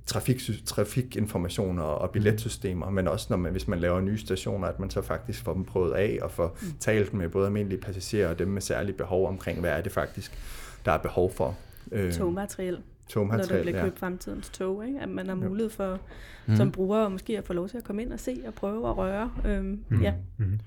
trafik, 0.06 0.40
trafikinformationer 0.66 1.82
og 1.82 2.10
billetsystemer, 2.10 2.90
men 2.90 3.08
også 3.08 3.26
når 3.30 3.36
man, 3.36 3.52
hvis 3.52 3.68
man 3.68 3.80
laver 3.80 4.00
nye 4.00 4.18
stationer, 4.18 4.68
at 4.68 4.80
man 4.80 4.90
så 4.90 5.02
faktisk 5.02 5.44
får 5.44 5.54
dem 5.54 5.64
prøvet 5.64 5.92
af 5.92 6.18
og 6.22 6.30
får 6.30 6.56
mm. 6.62 6.68
talt 6.80 7.14
med 7.14 7.28
både 7.28 7.46
almindelige 7.46 7.80
passagerer 7.80 8.28
og 8.28 8.38
dem 8.38 8.48
med 8.48 8.62
særlige 8.62 8.96
behov 8.96 9.28
omkring, 9.28 9.60
hvad 9.60 9.70
er 9.70 9.80
det 9.80 9.92
faktisk, 9.92 10.38
der 10.84 10.92
er 10.92 10.98
behov 10.98 11.32
for. 11.32 11.56
Øh, 11.92 12.12
Togmateriel. 12.12 12.72
Når 12.74 12.80
der 12.80 13.12
togmateriel, 13.12 13.62
bliver 13.62 13.78
ja. 13.78 13.84
købt 13.84 13.98
fremtidens 13.98 14.48
tog, 14.48 14.86
ikke? 14.86 15.00
at 15.00 15.08
man 15.08 15.28
har 15.28 15.34
mulighed 15.34 15.70
for 15.70 15.98
mm. 16.46 16.56
som 16.56 16.72
bruger 16.72 17.08
måske 17.08 17.38
at 17.38 17.44
få 17.44 17.52
lov 17.52 17.68
til 17.68 17.76
at 17.76 17.84
komme 17.84 18.02
ind 18.02 18.12
og 18.12 18.20
se 18.20 18.42
og 18.46 18.54
prøve 18.54 18.88
at 18.88 18.96
røre. 18.96 19.32
Øhm, 19.44 19.84
mm. 19.88 20.02
ja. 20.02 20.14
Mm. 20.38 20.60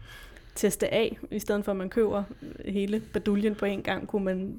Teste 0.57 0.93
af, 0.93 1.17
i 1.31 1.39
stedet 1.39 1.65
for 1.65 1.71
at 1.71 1.77
man 1.77 1.89
køber 1.89 2.23
hele 2.65 2.99
baduljen 3.13 3.55
på 3.55 3.65
en 3.65 3.81
gang, 3.81 4.07
kunne 4.07 4.25
man 4.25 4.55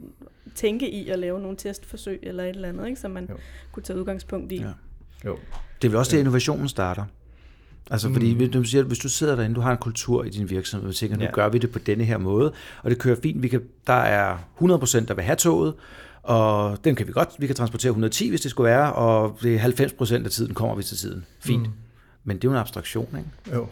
tænke 0.54 0.90
i 0.90 1.08
at 1.08 1.18
lave 1.18 1.40
nogle 1.40 1.56
testforsøg 1.56 2.18
eller 2.22 2.42
et 2.44 2.48
eller 2.48 2.68
andet, 2.68 2.86
ikke? 2.88 3.00
som 3.00 3.10
man 3.10 3.26
Jo. 3.30 3.34
kunne 3.72 3.82
tage 3.82 3.98
udgangspunkt 3.98 4.52
i. 4.52 4.56
Ja. 4.56 4.68
Jo. 5.24 5.38
Det 5.82 5.88
er 5.88 5.90
vel 5.90 5.98
også 5.98 6.12
det, 6.12 6.18
innovationen 6.18 6.68
starter. 6.68 7.04
Altså, 7.90 8.12
fordi 8.12 8.34
hvis 8.34 8.48
du 8.50 8.62
siger, 8.64 8.82
hvis 8.84 8.98
du 8.98 9.08
sidder 9.08 9.36
derinde, 9.36 9.54
du 9.56 9.60
har 9.60 9.72
en 9.72 9.78
kultur 9.78 10.24
i 10.24 10.28
din 10.30 10.50
virksomhed, 10.50 10.88
og 10.88 10.94
tænker, 10.94 11.16
nu 11.16 11.24
Ja. 11.24 11.30
gør 11.30 11.48
vi 11.48 11.58
det 11.58 11.70
på 11.72 11.78
denne 11.78 12.04
her 12.04 12.18
måde, 12.18 12.52
og 12.82 12.90
det 12.90 12.98
kører 12.98 13.16
fint, 13.22 13.42
vi 13.42 13.48
kan, 13.48 13.62
der 13.86 13.92
er 13.92 14.36
100% 14.60 15.04
der 15.06 15.14
vil 15.14 15.24
have 15.24 15.36
toget, 15.36 15.74
og 16.22 16.78
den 16.84 16.94
kan 16.94 17.06
vi 17.06 17.12
godt, 17.12 17.28
vi 17.38 17.46
kan 17.46 17.56
transportere 17.56 17.90
110, 17.90 18.28
hvis 18.28 18.40
det 18.40 18.50
skulle 18.50 18.70
være, 18.70 18.92
og 18.92 19.38
det 19.42 19.54
er 19.54 19.58
90% 19.58 20.24
af 20.24 20.30
tiden 20.30 20.54
kommer 20.54 20.76
vi 20.76 20.82
til 20.82 20.96
tiden. 20.96 21.24
Fint. 21.40 21.62
Mm. 21.62 21.72
Men 22.24 22.36
det 22.36 22.44
er 22.44 22.48
jo 22.48 22.52
en 22.52 22.58
abstraktion, 22.60 23.08
ikke? 23.18 23.56
Jo. 23.56 23.66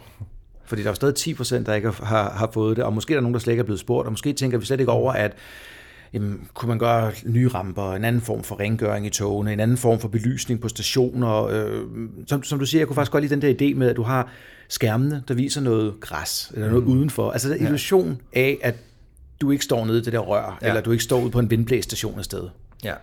Fordi 0.67 0.83
der 0.83 0.89
er 0.89 0.93
stadig 0.93 1.15
10 1.15 1.33
procent, 1.33 1.65
der 1.65 1.73
ikke 1.73 1.89
har, 1.89 2.29
har 2.29 2.49
fået 2.53 2.77
det, 2.77 2.85
og 2.85 2.93
måske 2.93 3.13
er 3.13 3.17
der 3.17 3.21
nogen, 3.21 3.33
der 3.33 3.39
slet 3.39 3.53
ikke 3.53 3.61
er 3.61 3.65
blevet 3.65 3.79
spurgt, 3.79 4.05
og 4.05 4.11
måske 4.11 4.33
tænker 4.33 4.57
vi 4.57 4.65
slet 4.65 4.79
ikke 4.79 4.91
over, 4.91 5.13
at 5.13 5.33
jamen, 6.13 6.47
kunne 6.53 6.69
man 6.69 6.79
gøre 6.79 7.11
nye 7.25 7.47
ramper, 7.47 7.93
en 7.93 8.05
anden 8.05 8.21
form 8.21 8.43
for 8.43 8.59
rengøring 8.59 9.05
i 9.05 9.09
togene, 9.09 9.53
en 9.53 9.59
anden 9.59 9.77
form 9.77 9.99
for 9.99 10.07
belysning 10.07 10.61
på 10.61 10.67
stationer. 10.67 11.43
Øh, 11.43 11.81
som, 12.27 12.43
som 12.43 12.59
du 12.59 12.65
siger, 12.65 12.79
jeg 12.79 12.87
kunne 12.87 12.95
faktisk 12.95 13.11
godt 13.11 13.23
lide 13.23 13.35
den 13.35 13.41
der 13.41 13.53
idé 13.53 13.77
med, 13.77 13.89
at 13.89 13.95
du 13.95 14.03
har 14.03 14.31
skærmene, 14.69 15.23
der 15.27 15.33
viser 15.33 15.61
noget 15.61 15.93
græs, 16.01 16.51
eller 16.53 16.69
noget 16.69 16.83
mm. 16.83 16.91
udenfor. 16.91 17.31
Altså 17.31 17.49
den 17.49 17.61
illusion 17.61 18.21
af, 18.33 18.57
at 18.61 18.75
du 19.41 19.51
ikke 19.51 19.63
står 19.63 19.85
nede 19.85 19.97
i 19.97 20.01
det 20.01 20.13
der 20.13 20.19
rør, 20.19 20.57
ja. 20.61 20.67
eller 20.67 20.81
du 20.81 20.91
ikke 20.91 21.03
står 21.03 21.21
ude 21.21 21.31
på 21.31 21.39
en 21.39 21.49
vindblæsstation 21.49 22.19
et 22.19 22.25
sted. 22.25 22.49
Ja. 22.83 22.93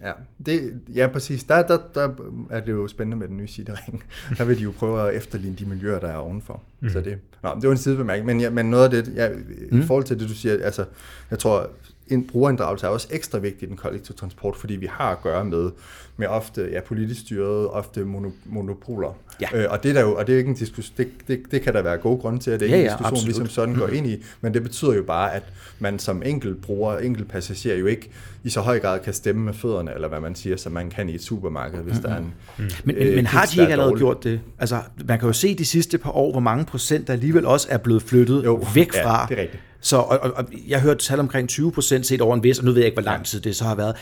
Ja, 0.00 0.12
det, 0.46 0.80
ja 0.94 1.06
præcis. 1.06 1.44
Der, 1.44 1.62
der, 1.62 1.78
der 1.94 2.08
er 2.50 2.60
det 2.60 2.72
jo 2.72 2.88
spændende 2.88 3.16
med 3.16 3.28
den 3.28 3.36
nye 3.36 3.48
Cityring. 3.48 4.04
Der 4.38 4.44
vil 4.44 4.58
de 4.58 4.62
jo 4.62 4.72
prøve 4.78 5.08
at 5.08 5.14
efterligne 5.14 5.56
de 5.56 5.66
miljøer, 5.66 6.00
der 6.00 6.08
er 6.08 6.16
ovenfor. 6.16 6.62
Mm. 6.80 6.88
Så 6.88 7.00
det, 7.00 7.18
nå, 7.42 7.54
det 7.54 7.64
var 7.64 7.70
en 7.70 7.78
sidebemærkning. 7.78 8.26
Men, 8.26 8.40
ja, 8.40 8.50
men 8.50 8.70
noget 8.70 8.84
af 8.84 8.90
det, 8.90 9.14
ja, 9.14 9.28
mm. 9.70 9.80
i 9.80 9.82
forhold 9.82 10.04
til 10.04 10.20
det, 10.20 10.28
du 10.28 10.34
siger, 10.34 10.64
altså, 10.64 10.84
jeg 11.30 11.38
tror, 11.38 11.70
en 12.08 12.26
brugerinddragelse 12.26 12.86
er 12.86 12.90
også 12.90 13.08
ekstra 13.10 13.38
vigtig 13.38 13.66
i 13.66 13.68
den 13.68 13.76
kollektive 13.76 14.16
transport, 14.16 14.56
fordi 14.56 14.76
vi 14.76 14.86
har 14.86 15.10
at 15.12 15.22
gøre 15.22 15.44
med, 15.44 15.70
med 16.16 16.26
ofte 16.26 16.68
ja, 16.72 16.80
politisk 16.80 17.20
styret, 17.20 17.68
ofte 17.68 18.04
mono, 18.04 18.30
monopoler. 18.44 19.16
Ja. 19.40 19.46
Øh, 19.54 19.66
og 19.70 19.82
det 19.82 19.88
er 19.88 19.92
der 19.92 20.00
jo, 20.00 20.14
og 20.14 20.26
det 20.26 20.32
er 20.32 20.38
ikke 20.38 20.48
en 20.50 20.56
diskussion, 20.56 20.94
det, 20.96 21.08
det, 21.28 21.42
det, 21.50 21.62
kan 21.62 21.74
der 21.74 21.82
være 21.82 21.96
gode 21.96 22.18
grunde 22.20 22.38
til, 22.38 22.50
at 22.50 22.60
det 22.60 22.66
er 22.66 22.70
Ja, 22.70 22.76
ikke 22.76 22.84
en 22.84 22.90
ja, 22.90 22.92
diskussion, 22.92 23.16
absolut. 23.16 23.28
vi 23.28 23.38
som 23.38 23.48
sådan 23.48 23.74
går 23.74 23.88
ind 23.88 24.06
i, 24.06 24.22
men 24.40 24.54
det 24.54 24.62
betyder 24.62 24.94
jo 24.94 25.02
bare, 25.02 25.34
at 25.34 25.42
man 25.78 25.98
som 25.98 26.22
enkelt 26.22 26.62
bruger, 26.62 26.98
enkelt 26.98 27.28
passager 27.28 27.76
jo 27.76 27.86
ikke 27.86 28.10
i 28.44 28.50
så 28.50 28.60
høj 28.60 28.80
grad 28.80 29.00
kan 29.00 29.12
stemme 29.12 29.44
med 29.44 29.54
fødderne, 29.54 29.94
eller 29.94 30.08
hvad 30.08 30.20
man 30.20 30.34
siger, 30.34 30.56
som 30.56 30.72
man 30.72 30.90
kan 30.90 31.08
i 31.08 31.14
et 31.14 31.22
supermarked, 31.22 31.78
hvis 31.82 31.98
der 31.98 32.08
er 32.08 32.18
en 32.18 32.34
Men, 32.56 32.70
men, 32.84 32.96
øh, 32.96 33.16
men 33.16 33.26
har 33.26 33.46
de 33.46 33.60
ikke 33.60 33.72
allerede 33.72 33.96
gjort 33.96 34.24
det? 34.24 34.40
Altså, 34.58 34.80
man 35.08 35.18
kan 35.18 35.26
jo 35.26 35.32
se 35.32 35.54
de 35.54 35.64
sidste 35.64 35.98
par 35.98 36.10
år, 36.16 36.30
hvor 36.30 36.40
mange 36.40 36.64
procent 36.64 37.06
der 37.06 37.12
alligevel 37.12 37.46
også 37.46 37.66
er 37.70 37.78
blevet 37.78 38.02
flyttet 38.02 38.44
Jo, 38.44 38.64
væk 38.74 38.94
ja, 38.94 39.06
fra. 39.06 39.26
det 39.28 39.38
er 39.38 39.42
rigtigt. 39.42 39.62
Så, 39.84 39.96
og, 39.96 40.18
og, 40.20 40.44
jeg 40.68 40.80
hørte 40.80 41.04
tal 41.04 41.20
omkring 41.20 41.48
20 41.48 41.72
procent 41.72 42.06
set 42.06 42.20
over 42.20 42.34
en 42.34 42.42
vis, 42.42 42.58
og 42.58 42.64
nu 42.64 42.70
ved 42.70 42.78
jeg 42.78 42.86
ikke, 42.86 42.96
hvor 42.96 43.10
lang 43.10 43.26
tid 43.26 43.40
det 43.40 43.56
så 43.56 43.64
har 43.64 43.74
været. 43.74 43.96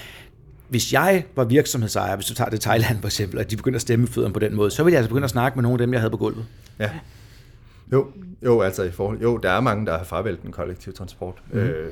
Hvis 0.68 0.92
jeg 0.92 1.24
var 1.36 1.44
virksomhedsejer, 1.44 2.16
hvis 2.16 2.26
du 2.26 2.34
tager 2.34 2.50
det 2.50 2.60
Thailand 2.60 3.00
for 3.00 3.08
eksempel, 3.08 3.38
og 3.38 3.50
de 3.50 3.56
begynder 3.56 3.76
at 3.76 3.82
stemme 3.82 4.06
fødderne 4.06 4.34
på 4.34 4.40
den 4.40 4.54
måde, 4.54 4.70
så 4.70 4.82
ville 4.82 4.92
jeg 4.92 4.98
altså 4.98 5.08
begynde 5.08 5.24
at 5.24 5.30
snakke 5.30 5.56
med 5.56 5.62
nogle 5.62 5.74
af 5.74 5.78
dem, 5.78 5.92
jeg 5.92 6.00
havde 6.00 6.10
på 6.10 6.16
gulvet. 6.16 6.46
Ja. 6.78 6.90
Jo, 7.92 8.06
jo, 8.44 8.60
altså 8.60 8.82
i 8.82 8.90
forhold, 8.90 9.20
jo, 9.20 9.36
der 9.36 9.50
er 9.50 9.60
mange, 9.60 9.86
der 9.86 9.98
har 9.98 10.04
farvældt 10.04 10.42
den 10.42 10.52
kollektive 10.52 10.94
transport 10.94 11.34
mm. 11.52 11.58
øh, 11.58 11.90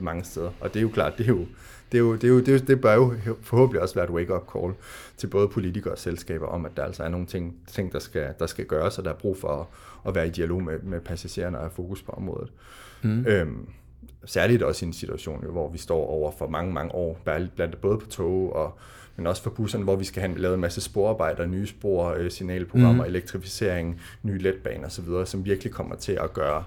mange 0.00 0.24
steder, 0.24 0.50
og 0.60 0.74
det 0.74 0.80
er 0.80 0.82
jo 0.82 0.88
klart, 0.88 1.18
det 1.18 1.24
er 1.24 1.28
jo, 1.28 1.46
det, 1.92 1.98
er 1.98 2.02
jo, 2.02 2.14
det, 2.14 2.24
er 2.24 2.28
jo, 2.28 2.40
det, 2.40 2.48
er 2.48 2.52
jo, 2.52 2.58
det 2.58 2.80
bør 2.80 2.94
jo 2.94 3.14
forhåbentlig 3.42 3.82
også 3.82 3.94
være 3.94 4.04
et 4.04 4.10
wake-up 4.10 4.52
call 4.52 4.72
til 5.16 5.26
både 5.26 5.48
politikere 5.48 5.92
og 5.94 5.98
selskaber 5.98 6.46
om, 6.46 6.66
at 6.66 6.76
der 6.76 6.84
altså 6.84 7.02
er 7.02 7.08
nogle 7.08 7.26
ting, 7.26 7.56
ting 7.72 7.92
der, 7.92 7.98
skal, 7.98 8.28
der 8.38 8.46
skal 8.46 8.64
gøres, 8.64 8.98
og 8.98 9.04
der 9.04 9.10
er 9.10 9.14
brug 9.14 9.38
for 9.38 9.48
at, 9.48 9.66
at 10.08 10.14
være 10.14 10.26
i 10.26 10.30
dialog 10.30 10.62
med, 10.62 10.78
med 10.82 11.00
passagererne 11.00 11.56
og 11.56 11.62
have 11.62 11.72
fokus 11.76 12.02
på 12.02 12.12
området. 12.12 12.50
Mm. 13.02 13.26
Øhm, 13.26 13.68
særligt 14.24 14.62
også 14.62 14.84
i 14.84 14.86
en 14.86 14.92
situation, 14.92 15.44
jo, 15.44 15.50
hvor 15.50 15.70
vi 15.70 15.78
står 15.78 16.06
over 16.06 16.30
for 16.38 16.48
mange, 16.48 16.72
mange 16.72 16.94
år, 16.94 17.20
blandt 17.24 17.80
både 17.80 17.98
på 17.98 18.06
tog 18.06 18.52
og 18.52 18.78
men 19.16 19.26
også 19.26 19.42
for 19.42 19.50
busserne, 19.50 19.84
hvor 19.84 19.96
vi 19.96 20.04
skal 20.04 20.22
have 20.22 20.38
lavet 20.38 20.54
en 20.54 20.60
masse 20.60 20.80
sporarbejder, 20.80 21.46
nye 21.46 21.66
spor, 21.66 22.14
øh, 22.18 22.30
signalprogrammer, 22.30 23.04
mm. 23.04 23.10
elektrificering, 23.10 24.00
nye 24.22 24.38
letbaner 24.38 24.86
osv., 24.86 25.04
som 25.24 25.44
virkelig 25.44 25.72
kommer 25.72 25.96
til 25.96 26.12
at 26.12 26.32
gøre 26.32 26.64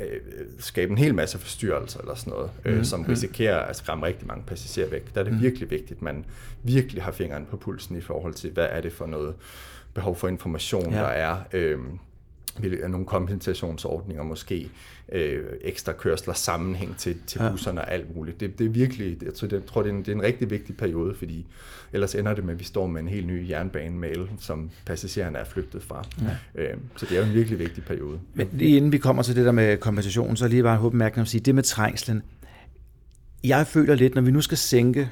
øh, 0.00 0.20
skabe 0.58 0.92
en 0.92 0.98
hel 0.98 1.14
masse 1.14 1.38
forstyrrelser 1.38 2.00
eller 2.00 2.14
sådan 2.14 2.32
noget, 2.32 2.50
øh, 2.64 2.84
som 2.84 3.02
risikerer 3.02 3.58
at 3.58 3.76
skræmme 3.76 4.06
rigtig 4.06 4.26
mange 4.26 4.44
passagerer 4.46 4.90
væk. 4.90 5.14
Der 5.14 5.20
er 5.20 5.24
det 5.24 5.40
virkelig 5.42 5.70
vigtigt, 5.70 5.92
at 5.92 6.02
man 6.02 6.24
virkelig 6.62 7.02
har 7.02 7.12
fingeren 7.12 7.46
på 7.50 7.56
pulsen 7.56 7.96
i 7.96 8.00
forhold 8.00 8.34
til, 8.34 8.50
hvad 8.50 8.66
er 8.70 8.80
det 8.80 8.92
for 8.92 9.06
noget 9.06 9.34
behov 9.94 10.16
for 10.16 10.28
information, 10.28 10.92
Ja. 10.92 10.98
der 10.98 11.06
er. 11.06 11.36
Øh, 11.52 11.78
er 11.78 11.78
nogle 12.88 13.06
kompensationsordninger 13.06 14.22
måske, 14.22 14.70
øh, 15.12 15.44
ekstra 15.60 15.92
kørsler, 15.92 16.34
sammenhæng 16.34 16.96
til, 16.96 17.16
til 17.26 17.40
busserne 17.50 17.80
og 17.80 17.92
alt 17.92 18.16
muligt. 18.16 18.40
Det, 18.40 18.58
det 18.58 18.64
er 18.64 18.70
virkelig, 18.70 19.22
jeg 19.22 19.34
tror, 19.34 19.48
det, 19.48 19.56
jeg 19.56 19.66
tror 19.66 19.82
det, 19.82 19.90
er 19.90 19.94
en, 19.94 20.00
det 20.00 20.08
er 20.08 20.12
en 20.12 20.22
rigtig 20.22 20.50
vigtig 20.50 20.76
periode, 20.76 21.14
fordi 21.14 21.46
ellers 21.92 22.14
ender 22.14 22.34
det 22.34 22.44
med, 22.44 22.54
at 22.54 22.60
vi 22.60 22.64
står 22.64 22.86
med 22.86 23.00
en 23.00 23.08
helt 23.08 23.26
ny 23.26 23.50
jernbanemail, 23.50 24.30
som 24.40 24.70
passagererne 24.86 25.38
er 25.38 25.44
flygtet 25.44 25.82
fra. 25.82 26.04
Ja. 26.56 26.62
Øh, 26.62 26.76
så 26.96 27.06
det 27.06 27.16
er 27.16 27.20
jo 27.20 27.26
en 27.26 27.34
virkelig 27.34 27.58
vigtig 27.58 27.84
periode. 27.84 28.20
Men 28.34 28.48
lige 28.52 28.76
inden 28.76 28.92
vi 28.92 28.98
kommer 28.98 29.22
til 29.22 29.36
det 29.36 29.44
der 29.44 29.52
med 29.52 29.76
kompensation, 29.76 30.36
så 30.36 30.48
lige 30.48 30.62
bare 30.62 30.74
en 30.74 30.80
håbemærkning 30.80 31.22
at 31.22 31.28
sige, 31.28 31.40
det 31.40 31.54
med 31.54 31.62
trængslen. 31.62 32.22
Jeg 33.44 33.66
føler 33.66 33.94
lidt, 33.94 34.14
når 34.14 34.22
vi 34.22 34.30
nu 34.30 34.40
skal 34.40 34.58
sænke 34.58 35.08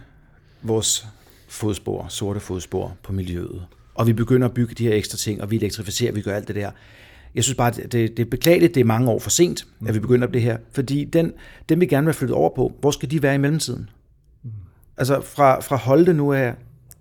vores 0.63 1.07
fodspor, 1.49 2.07
sorte 2.09 2.41
fodspor 2.41 2.97
på 3.03 3.13
miljøet, 3.13 3.67
og 3.95 4.07
vi 4.07 4.13
begynder 4.13 4.49
at 4.49 4.55
bygge 4.55 4.75
de 4.75 4.85
her 4.85 4.95
ekstra 4.95 5.17
ting, 5.17 5.43
og 5.43 5.51
vi 5.51 5.57
elektrificerer, 5.57 6.13
vi 6.13 6.21
gør 6.21 6.35
alt 6.35 6.49
det 6.49 6.57
der. 6.57 6.71
Jeg 7.37 7.45
synes 7.45 7.57
bare, 7.57 7.71
det, 7.71 7.93
det 7.93 8.19
er 8.19 8.25
beklageligt, 8.25 8.75
det 8.75 8.81
er 8.81 8.85
mange 8.85 9.11
år 9.11 9.19
for 9.19 9.31
sent, 9.31 9.67
at 9.87 9.95
vi 9.95 10.01
begynder 10.01 10.27
på 10.27 10.33
det 10.33 10.43
her. 10.43 10.59
Fordi 10.73 11.05
den, 11.05 11.33
den 11.69 11.81
vi 11.81 11.87
gerne 11.87 12.05
vil 12.05 12.13
have 12.13 12.19
flyttet 12.19 12.37
over 12.37 12.51
på, 12.57 12.73
hvor 12.81 12.91
skal 12.91 13.11
de 13.11 13.23
være 13.23 13.35
i 13.35 13.39
mellemtiden? 13.39 13.91
Altså 14.97 15.21
fra, 15.21 15.61
fra 15.61 15.77
Holte 15.77 16.13
nu 16.15 16.33
af, 16.33 16.55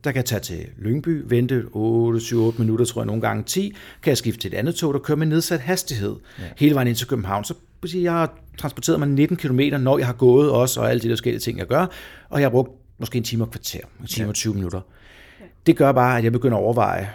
der 0.04 0.12
kan 0.12 0.18
jeg 0.18 0.26
tage 0.26 0.40
til 0.40 0.68
Lyngby, 0.78 1.24
vente 1.26 1.64
8-7-8 1.76 2.60
minutter, 2.60 2.86
tror 2.86 3.02
jeg 3.02 3.06
nogle 3.06 3.22
gange 3.22 3.44
10, 3.44 3.76
kan 4.04 4.10
jeg 4.10 4.18
skifte 4.18 4.42
til 4.42 4.54
et 4.54 4.58
andet 4.58 4.76
tog, 4.76 4.94
der 4.94 5.00
kører 5.00 5.18
med 5.18 5.28
nedsat 5.28 5.60
hastighed 5.60 6.16
ja. 6.40 6.44
hele 6.58 6.76
vejen 6.76 6.88
ind 6.88 6.96
til 6.96 7.08
København. 7.08 7.44
Så 7.44 7.54
sige, 7.86 8.04
jeg 8.04 8.14
har 8.14 8.38
transporteret 8.58 9.00
mig 9.00 9.08
19 9.08 9.38
km, 9.38 9.60
når 9.80 9.98
jeg 9.98 10.08
har 10.08 10.14
gået 10.14 10.52
også, 10.52 10.82
og 10.82 10.90
alle 10.90 11.02
de 11.02 11.08
der 11.08 11.14
forskellige 11.14 11.40
ting, 11.40 11.58
jeg 11.58 11.68
gør, 11.68 11.86
og 12.30 12.40
jeg 12.40 12.46
har 12.46 12.52
brugt 12.52 12.72
måske 13.00 13.18
en 13.18 13.24
time 13.24 13.44
og 13.44 13.52
kvarter, 13.52 13.80
en 14.02 14.08
time 14.08 14.30
og 14.30 14.36
20 14.36 14.54
minutter. 14.54 14.82
Det 15.66 15.78
gør 15.78 15.92
bare, 15.92 16.18
at 16.18 16.24
jeg 16.24 16.32
begynder 16.32 16.58
at 16.58 16.64
overveje, 16.64 17.10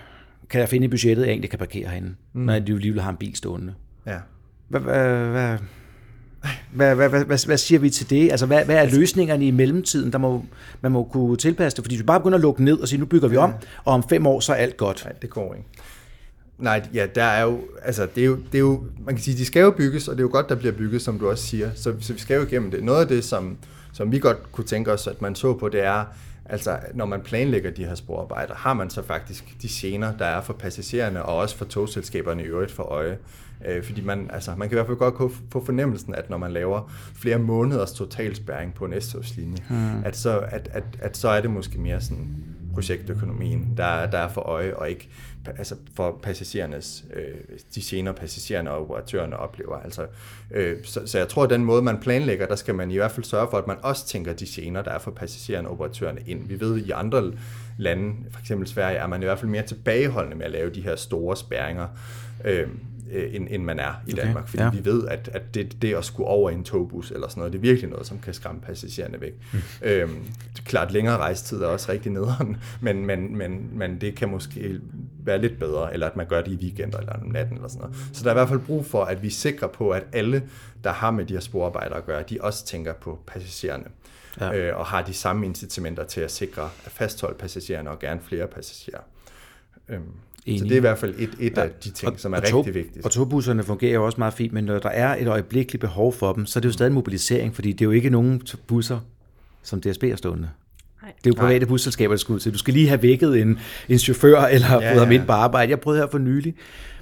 kan 0.50 0.60
jeg 0.60 0.68
finde 0.68 0.84
i 0.84 0.88
budgettet, 0.88 1.22
jeg 1.22 1.30
egentlig 1.30 1.50
kan 1.50 1.58
parkere 1.58 1.88
herinde, 1.88 2.14
mm. 2.32 2.40
når 2.40 2.52
jeg 2.52 2.68
alligevel 2.68 3.00
har 3.00 3.10
en 3.10 3.16
bil 3.16 3.36
stående. 3.36 3.74
Ja. 4.06 4.16
Hvad, 4.68 4.80
hvad, 4.80 5.26
hvad, 5.26 5.58
hvad, 6.72 6.94
hvad, 6.94 7.24
hvad, 7.24 7.46
hvad, 7.46 7.58
siger 7.58 7.78
vi 7.78 7.90
til 7.90 8.10
det? 8.10 8.30
Altså, 8.30 8.46
hvad, 8.46 8.64
hvad 8.64 8.76
er 8.76 8.90
løsningerne 8.90 9.46
i 9.46 9.50
mellemtiden? 9.50 10.12
Der 10.12 10.18
må, 10.18 10.44
man 10.80 10.92
må 10.92 11.04
kunne 11.04 11.36
tilpasse 11.36 11.76
det, 11.76 11.84
fordi 11.84 11.96
vi 11.96 12.02
bare 12.02 12.20
begynder 12.20 12.38
at 12.38 12.42
lukke 12.42 12.64
ned 12.64 12.78
og 12.78 12.88
sige, 12.88 13.00
nu 13.00 13.06
bygger 13.06 13.28
vi 13.28 13.36
om, 13.36 13.52
og 13.84 13.94
om 13.94 14.08
fem 14.08 14.26
år, 14.26 14.40
så 14.40 14.52
er 14.52 14.56
alt 14.56 14.76
godt. 14.76 15.02
Nej, 15.04 15.12
det 15.22 15.30
går 15.30 15.54
ikke. 15.54 15.66
Nej, 16.58 16.88
ja, 16.94 17.06
der 17.14 17.24
er 17.24 17.42
jo, 17.42 17.60
altså 17.82 18.06
det 18.14 18.20
er 18.20 18.26
jo, 18.26 18.36
det 18.36 18.54
er 18.54 18.58
jo, 18.58 18.84
man 19.04 19.14
kan 19.14 19.24
sige, 19.24 19.36
de 19.36 19.44
skal 19.44 19.60
jo 19.60 19.70
bygges, 19.70 20.08
og 20.08 20.14
det 20.16 20.20
er 20.20 20.24
jo 20.24 20.32
godt, 20.32 20.48
der 20.48 20.54
bliver 20.54 20.72
bygget, 20.72 21.02
som 21.02 21.18
du 21.18 21.30
også 21.30 21.46
siger, 21.46 21.70
så, 21.74 21.94
så 22.00 22.12
vi 22.12 22.18
skal 22.18 22.36
jo 22.36 22.46
igennem 22.46 22.70
det. 22.70 22.84
Noget 22.84 23.00
af 23.00 23.08
det, 23.08 23.24
som, 23.24 23.56
som 23.92 24.12
vi 24.12 24.18
godt 24.18 24.52
kunne 24.52 24.64
tænke 24.64 24.92
os, 24.92 25.06
at 25.06 25.22
man 25.22 25.34
så 25.34 25.54
på, 25.54 25.68
det 25.68 25.84
er, 25.84 26.04
altså 26.50 26.78
når 26.94 27.06
man 27.06 27.20
planlægger 27.20 27.70
de 27.70 27.84
her 27.84 27.94
sporarbejder, 27.94 28.54
har 28.54 28.74
man 28.74 28.90
så 28.90 29.02
faktisk 29.02 29.56
de 29.62 29.68
gener, 29.70 30.16
der 30.16 30.24
er 30.24 30.40
for 30.40 30.52
passagererne, 30.52 31.22
og 31.22 31.36
også 31.36 31.56
for 31.56 31.64
togselskaberne 31.64 32.42
i 32.42 32.46
øvrigt 32.46 32.70
for 32.70 32.82
øje. 32.82 33.18
Øh, 33.66 33.84
fordi 33.84 34.00
man, 34.00 34.30
altså, 34.32 34.54
man 34.56 34.68
kan 34.68 34.74
i 34.74 34.76
hvert 34.76 34.86
fald 34.86 34.98
godt 34.98 35.32
få- 35.50 35.64
fornemmelsen, 35.64 36.14
at 36.14 36.30
når 36.30 36.38
man 36.38 36.52
laver 36.52 36.92
flere 37.14 37.38
måneders 37.38 37.92
totalspærring 37.92 38.74
på 38.74 38.84
en 38.84 39.00
S-togslinje, 39.00 39.62
hmm. 39.68 40.04
at, 40.04 40.16
så, 40.16 40.38
at, 40.38 40.68
at, 40.72 40.84
at 41.00 41.16
så 41.16 41.28
er 41.28 41.40
det 41.40 41.50
måske 41.50 41.80
mere 41.80 42.00
sådan 42.00 42.44
projektøkonomien, 42.74 43.74
der, 43.76 44.10
der 44.10 44.18
er 44.18 44.28
for 44.28 44.40
øje, 44.40 44.74
og 44.74 44.90
ikke 44.90 45.08
altså 45.46 45.74
for 45.94 46.18
passagerernes, 46.22 47.04
øh, 47.14 47.58
de 47.74 47.82
senere 47.82 48.14
passagererne 48.14 48.70
og 48.70 48.80
operatørerne 48.80 49.36
oplever. 49.36 49.76
Altså, 49.76 50.06
øh, 50.50 50.76
så, 50.84 51.06
så 51.06 51.18
jeg 51.18 51.28
tror, 51.28 51.44
at 51.44 51.50
den 51.50 51.64
måde, 51.64 51.82
man 51.82 52.00
planlægger, 52.00 52.46
der 52.46 52.56
skal 52.56 52.74
man 52.74 52.90
i 52.90 52.96
hvert 52.96 53.10
fald 53.10 53.24
sørge 53.24 53.48
for, 53.50 53.58
at 53.58 53.66
man 53.66 53.76
også 53.82 54.06
tænker 54.06 54.32
de 54.32 54.46
gener, 54.48 54.82
der 54.82 54.90
er 54.90 54.98
for 54.98 55.10
passagererne 55.10 55.68
og 55.68 55.74
operatørerne 55.74 56.20
ind. 56.26 56.48
Vi 56.48 56.60
ved, 56.60 56.80
at 56.80 56.86
i 56.86 56.90
andre 56.90 57.32
lande, 57.78 58.14
for 58.30 58.40
eksempel 58.40 58.68
Sverige, 58.68 58.96
er 58.96 59.06
man 59.06 59.22
i 59.22 59.24
hvert 59.24 59.38
fald 59.38 59.50
mere 59.50 59.66
tilbageholdende 59.66 60.36
med 60.36 60.46
at 60.46 60.52
lave 60.52 60.70
de 60.70 60.80
her 60.80 60.96
store 60.96 61.36
spærringer. 61.36 61.88
Øh, 62.44 62.68
end, 63.10 63.48
end 63.50 63.64
man 63.64 63.78
er 63.78 64.02
i 64.06 64.12
Okay, 64.12 64.22
Danmark, 64.22 64.48
fordi 64.48 64.62
ja. 64.62 64.70
vi 64.70 64.84
ved, 64.84 65.08
at, 65.08 65.30
at 65.32 65.54
det, 65.54 65.82
det 65.82 65.94
at 65.94 66.04
skulle 66.04 66.26
over 66.26 66.50
i 66.50 66.54
en 66.54 66.64
togbus 66.64 67.10
eller 67.10 67.28
sådan 67.28 67.40
noget, 67.40 67.52
det 67.52 67.58
er 67.58 67.62
virkelig 67.62 67.90
noget, 67.90 68.06
som 68.06 68.18
kan 68.18 68.34
skræmme 68.34 68.60
passagererne 68.60 69.20
væk. 69.20 69.34
Mm. 69.52 69.58
Øhm, 69.82 70.24
klart, 70.64 70.92
længere 70.92 71.16
rejsetid 71.16 71.62
er 71.62 71.66
også 71.66 71.92
rigtig 71.92 72.12
nederen, 72.12 72.56
men, 72.80 73.06
men, 73.06 73.36
men, 73.36 73.70
men 73.72 74.00
det 74.00 74.14
kan 74.14 74.28
måske 74.28 74.80
være 75.24 75.38
lidt 75.38 75.58
bedre, 75.58 75.92
eller 75.92 76.06
at 76.06 76.16
man 76.16 76.26
gør 76.26 76.42
det 76.42 76.52
i 76.52 76.56
weekender 76.56 76.98
eller 76.98 77.12
om 77.12 77.26
natten 77.26 77.56
eller 77.56 77.68
sådan 77.68 77.80
noget. 77.80 77.96
Så 78.12 78.24
der 78.24 78.30
er 78.30 78.34
i 78.34 78.38
hvert 78.38 78.48
fald 78.48 78.60
brug 78.60 78.86
for, 78.86 79.04
at 79.04 79.22
vi 79.22 79.26
er 79.26 79.30
sikre 79.30 79.68
på, 79.68 79.90
at 79.90 80.02
alle, 80.12 80.42
der 80.84 80.92
har 80.92 81.10
med 81.10 81.24
de 81.24 81.32
her 81.32 81.40
sporarbejder 81.40 81.94
at 81.94 82.06
gøre, 82.06 82.22
de 82.22 82.38
også 82.40 82.66
tænker 82.66 82.92
på 82.92 83.18
passagererne. 83.26 83.84
Ja. 84.40 84.56
Øh, 84.56 84.78
og 84.78 84.86
har 84.86 85.02
de 85.02 85.14
samme 85.14 85.46
incitamenter 85.46 86.04
til 86.04 86.20
at 86.20 86.30
sikre 86.30 86.62
at 86.62 86.92
fastholde 86.92 87.38
passagererne 87.38 87.90
og 87.90 87.98
gerne 87.98 88.20
flere 88.20 88.46
passagerer. 88.46 89.00
Øhm, 89.88 90.02
så 90.40 90.44
Enig. 90.46 90.62
det 90.62 90.72
er 90.72 90.76
i 90.76 90.80
hvert 90.80 90.98
fald 90.98 91.14
et, 91.18 91.30
et 91.40 91.52
Ja. 91.56 91.62
af 91.62 91.70
de 91.84 91.90
ting, 91.90 92.20
som 92.20 92.32
er 92.32 92.36
og 92.36 92.42
rigtig 92.42 92.52
tog, 92.52 92.66
vigtigt. 92.74 93.04
Og 93.04 93.10
togbusserne 93.10 93.62
fungerer 93.62 93.94
jo 93.94 94.04
også 94.06 94.18
meget 94.18 94.34
fint, 94.34 94.52
men 94.52 94.64
når 94.64 94.78
der 94.78 94.88
er 94.88 95.16
et 95.22 95.28
øjeblikkeligt 95.28 95.80
behov 95.80 96.12
for 96.12 96.32
dem, 96.32 96.46
så 96.46 96.58
er 96.58 96.60
det 96.60 96.68
jo 96.68 96.72
stadig 96.72 96.88
en 96.90 96.94
mobilisering, 96.94 97.54
fordi 97.54 97.72
det 97.72 97.80
er 97.80 97.84
jo 97.84 97.90
ikke 97.90 98.10
nogen 98.10 98.42
busser, 98.66 98.98
som 99.62 99.80
DSB 99.80 100.04
er 100.04 100.16
stående. 100.16 100.48
Nej. 101.02 101.12
Det 101.24 101.30
er 101.30 101.34
jo 101.36 101.40
private 101.40 101.58
Nej. 101.58 101.68
busselskaber, 101.68 102.12
der 102.14 102.18
skal 102.18 102.32
ud 102.32 102.40
til. 102.40 102.52
Du 102.52 102.58
skal 102.58 102.74
lige 102.74 102.88
have 102.88 103.02
vækket 103.02 103.40
en, 103.40 103.58
en 103.88 103.98
chauffør 103.98 104.40
eller 104.54 104.66
ja, 104.72 104.78
Ja, 104.80 104.92
fået 104.92 105.00
ham 105.00 105.12
ja. 105.12 105.18
ind 105.18 105.26
på 105.26 105.32
arbejde. 105.32 105.70
Jeg 105.70 105.80
prøvede 105.80 106.02
her 106.02 106.08
for 106.10 106.18
nylig, 106.18 106.54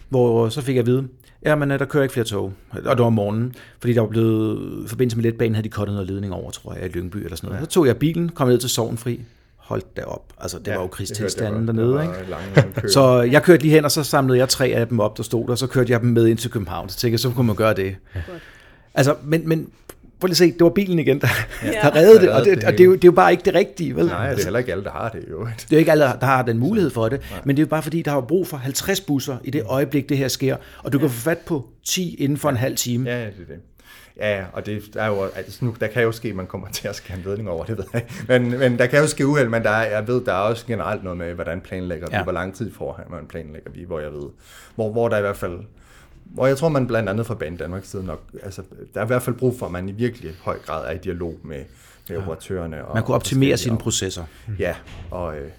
hvor 0.08 0.48
så 0.48 0.60
fik 0.60 0.74
jeg 0.76 0.80
at 0.80 0.86
vide, 0.86 1.08
jamen 1.44 1.70
der 1.70 1.84
kører 1.84 2.02
ikke 2.02 2.12
flere 2.12 2.26
tog, 2.26 2.52
og 2.70 2.76
det 2.82 2.98
var 2.98 3.04
om 3.04 3.12
morgenen, 3.12 3.54
fordi 3.80 3.92
der 3.92 4.00
var 4.00 4.08
blevet, 4.08 4.84
i 4.84 4.88
forbindelse 4.88 5.16
med 5.16 5.22
letbanen 5.24 5.54
havde 5.54 5.64
de 5.64 5.70
kottet 5.72 5.94
noget 5.94 6.10
ledning 6.10 6.32
over, 6.32 6.50
tror 6.50 6.74
jeg, 6.74 6.84
i 6.84 6.88
Lyngby 6.88 7.16
eller 7.16 7.36
sådan 7.36 7.46
noget. 7.48 7.60
Ja. 7.60 7.64
Så 7.64 7.70
tog 7.70 7.86
jeg 7.86 7.96
bilen, 7.96 8.28
kom 8.28 8.48
ned 8.48 8.58
til 8.58 8.70
Sovnfri, 8.70 9.20
holdt 9.68 9.96
derop. 9.96 10.32
Altså 10.40 10.58
det 10.58 10.66
ja, 10.66 10.74
var 10.74 10.82
jo 10.82 10.86
krigstilstanden 10.86 11.66
dernede, 11.66 12.02
ikke? 12.02 12.14
ikke? 12.76 12.88
Så 12.92 13.20
jeg 13.20 13.42
kørte 13.42 13.62
lige 13.62 13.72
hen, 13.74 13.84
og 13.84 13.90
så 13.90 14.02
samlede 14.04 14.38
jeg 14.38 14.48
tre 14.48 14.66
af 14.66 14.86
dem 14.88 15.00
op, 15.00 15.16
der 15.16 15.22
stod 15.22 15.44
der, 15.44 15.50
og 15.50 15.58
så 15.58 15.66
kørte 15.66 15.92
jeg 15.92 16.00
dem 16.00 16.08
med 16.08 16.26
ind 16.26 16.38
til 16.38 16.50
København. 16.50 16.88
Så 16.88 16.98
tænkte 16.98 17.12
jeg, 17.12 17.20
så 17.20 17.30
kunne 17.30 17.46
man 17.46 17.56
gøre 17.56 17.74
det. 17.74 17.96
Godt. 18.14 18.42
Altså, 18.94 19.14
men, 19.24 19.48
men 19.48 19.68
prøv 20.20 20.26
lige 20.26 20.32
at 20.32 20.36
se, 20.36 20.52
det 20.52 20.60
var 20.60 20.68
bilen 20.70 20.98
igen, 20.98 21.20
der, 21.20 21.28
Ja. 21.64 21.70
der 21.82 21.94
reddede 21.94 22.20
det, 22.20 22.28
Der 22.28 22.34
og, 22.34 22.44
det, 22.44 22.64
og 22.64 22.72
det, 22.72 22.80
er 22.80 22.84
jo, 22.84 22.92
det 22.92 23.04
er 23.04 23.08
jo 23.08 23.12
bare 23.12 23.32
ikke 23.32 23.44
det 23.44 23.54
rigtige, 23.54 23.96
vel? 23.96 24.06
Nej, 24.06 24.16
det 24.18 24.24
er 24.26 24.30
altså, 24.30 24.46
heller 24.46 24.58
ikke 24.58 24.72
alle, 24.72 24.84
der 24.84 24.90
har 24.90 25.08
det 25.08 25.24
jo. 25.30 25.40
det 25.44 25.50
er 25.62 25.66
jo 25.72 25.78
ikke 25.78 25.92
alle, 25.92 26.04
der 26.04 26.26
har 26.26 26.42
den 26.42 26.58
mulighed 26.58 26.90
for 26.90 27.08
det, 27.08 27.20
men 27.44 27.56
det 27.56 27.62
er 27.62 27.66
jo 27.66 27.68
bare 27.68 27.82
fordi, 27.82 28.02
der 28.02 28.12
er 28.12 28.20
brug 28.20 28.46
for 28.46 28.56
50 28.56 29.00
busser 29.00 29.36
i 29.44 29.50
det 29.50 29.62
øjeblik, 29.66 30.08
det 30.08 30.16
her 30.18 30.28
sker, 30.28 30.56
og 30.82 30.92
du 30.92 30.98
kan 30.98 31.10
få 31.10 31.16
fat 31.20 31.38
på 31.38 31.68
10 31.84 32.14
inden 32.14 32.38
for 32.38 32.48
en 32.48 32.56
halv 32.56 32.76
time. 32.76 33.10
Ja, 33.10 33.18
det 33.18 33.26
er 33.26 33.30
det. 33.48 33.60
Ja, 34.18 34.44
og 34.52 34.66
det 34.66 34.82
der 34.94 35.02
er 35.02 35.06
jo, 35.06 35.22
altså 35.22 35.64
nu, 35.64 35.74
der 35.80 35.86
kan 35.86 36.02
jo 36.02 36.12
ske, 36.12 36.28
at 36.28 36.34
man 36.36 36.46
kommer 36.46 36.68
til 36.68 36.88
at 36.88 36.94
skære 36.96 37.18
en 37.18 37.24
ledning 37.24 37.50
over, 37.50 37.64
det 37.64 37.78
ved 37.78 37.84
jeg. 37.92 38.04
Men, 38.28 38.58
men 38.58 38.78
der 38.78 38.86
kan 38.86 39.00
jo 39.00 39.06
ske 39.06 39.26
uheld, 39.26 39.48
men 39.48 39.62
der 39.62 39.70
er, 39.70 39.90
jeg 39.90 40.08
ved, 40.08 40.24
der 40.24 40.32
er 40.32 40.38
også 40.38 40.66
generelt 40.66 41.02
noget 41.04 41.18
med, 41.18 41.34
hvordan 41.34 41.60
planlægger 41.60 42.06
vi, 42.06 42.12
Ja. 42.12 42.18
ja. 42.18 42.22
hvor 42.22 42.32
lang 42.32 42.54
tid 42.54 42.72
får 42.72 43.00
man 43.10 43.26
planlægger 43.26 43.70
vi, 43.70 43.84
hvor 43.84 44.00
jeg 44.00 44.12
ved, 44.12 44.28
hvor, 44.74 44.92
hvor 44.92 45.08
der 45.08 45.18
i 45.18 45.20
hvert 45.20 45.36
fald, 45.36 45.58
og 46.36 46.48
jeg 46.48 46.56
tror, 46.56 46.68
man 46.68 46.86
blandt 46.86 47.08
andet 47.08 47.26
fra 47.26 47.34
Bane 47.34 47.56
Danmarks 47.56 47.88
side 47.90 48.04
nok, 48.04 48.22
altså, 48.42 48.62
der 48.94 49.00
er 49.00 49.04
i 49.04 49.06
hvert 49.06 49.22
fald 49.22 49.36
brug 49.36 49.58
for, 49.58 49.66
at 49.66 49.72
man 49.72 49.88
i 49.88 49.92
virkelig 49.92 50.30
høj 50.42 50.58
grad 50.58 50.86
er 50.86 50.90
i 50.90 50.98
dialog 50.98 51.38
med, 51.42 51.56
med 52.08 52.16
ja. 52.16 52.22
operatørerne. 52.22 52.84
Og, 52.84 52.94
man 52.94 53.04
kunne 53.04 53.14
optimere 53.14 53.56
sine 53.56 53.78
processer. 53.78 54.24
Ja, 54.58 54.74
og 55.10 55.36
øh, 55.38 55.50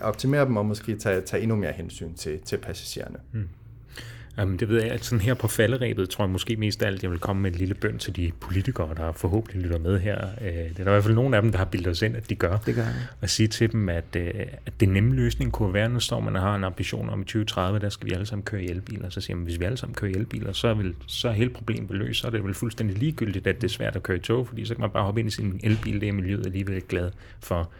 optimere 0.00 0.44
dem 0.44 0.56
og 0.56 0.66
måske 0.66 0.96
tage, 0.98 1.20
tage 1.20 1.42
endnu 1.42 1.56
mere 1.56 1.72
hensyn 1.72 2.14
til, 2.14 2.40
til 2.40 2.56
passagererne. 2.56 3.16
Mm. 3.32 3.48
Jamen, 4.38 4.56
det 4.56 4.68
ved 4.68 4.82
jeg, 4.82 4.90
at 4.90 5.04
sådan 5.04 5.20
her 5.20 5.34
på 5.34 5.48
falderæbet 5.48 6.10
tror 6.10 6.24
jeg 6.24 6.30
måske 6.30 6.56
mest 6.56 6.82
af 6.82 6.86
alt, 6.86 7.02
jeg 7.02 7.10
vil 7.10 7.18
komme 7.18 7.42
med 7.42 7.52
en 7.52 7.58
lille 7.58 7.74
bøn 7.74 7.98
til 7.98 8.16
de 8.16 8.32
politikere, 8.40 8.94
der 8.96 9.12
forhåbentlig 9.12 9.62
lytter 9.62 9.78
med 9.78 10.00
her. 10.00 10.28
Øh, 10.40 10.46
det 10.48 10.70
er 10.70 10.72
der 10.74 10.80
i 10.80 10.84
hvert 10.84 11.04
fald 11.04 11.14
nogle 11.14 11.36
af 11.36 11.42
dem, 11.42 11.50
der 11.50 11.58
har 11.58 11.64
bildet 11.64 11.88
os 11.88 12.02
ind, 12.02 12.16
at 12.16 12.30
de 12.30 12.34
gør. 12.34 12.56
Det 12.56 12.74
gør 12.74 12.82
jeg. 12.82 12.94
Og 13.20 13.30
sige 13.30 13.48
til 13.48 13.72
dem, 13.72 13.88
at, 13.88 14.16
øh, 14.16 14.30
at 14.66 14.72
det 14.80 14.88
nemme 14.88 15.14
løsning 15.14 15.52
kunne 15.52 15.74
være, 15.74 15.88
nu 15.88 16.00
står 16.00 16.20
man 16.20 16.36
og 16.36 16.42
har 16.42 16.56
en 16.56 16.64
ambition 16.64 17.10
om 17.10 17.20
i 17.20 17.24
2030, 17.24 17.78
der 17.78 17.88
skal 17.88 18.08
vi 18.08 18.12
alle 18.12 18.26
sammen 18.26 18.44
køre 18.44 18.62
i 18.62 18.70
elbiler. 18.70 19.10
Så 19.10 19.20
siger 19.20 19.36
man, 19.36 19.44
hvis 19.44 19.60
vi 19.60 19.64
alle 19.64 19.76
sammen 19.76 19.94
kører 19.94 20.12
i 20.12 20.14
elbiler, 20.14 20.52
så 20.52 20.68
er, 20.68 20.74
vel, 20.74 20.94
så 21.06 21.28
er 21.28 21.32
hele 21.32 21.50
problemet 21.50 21.90
løst. 21.90 22.20
Så 22.20 22.26
er 22.26 22.30
det 22.30 22.44
vel 22.44 22.54
fuldstændig 22.54 22.98
ligegyldigt, 22.98 23.46
at 23.46 23.56
det 23.56 23.64
er 23.64 23.72
svært 23.72 23.96
at 23.96 24.02
køre 24.02 24.16
i 24.16 24.20
tog, 24.20 24.48
fordi 24.48 24.64
så 24.64 24.74
kan 24.74 24.80
man 24.80 24.90
bare 24.90 25.04
hoppe 25.04 25.20
ind 25.20 25.28
i 25.28 25.32
sin 25.32 25.60
elbil, 25.62 26.00
det 26.00 26.08
er 26.08 26.12
miljøet 26.12 26.46
alligevel 26.46 26.82
glad 26.82 27.10
for. 27.40 27.70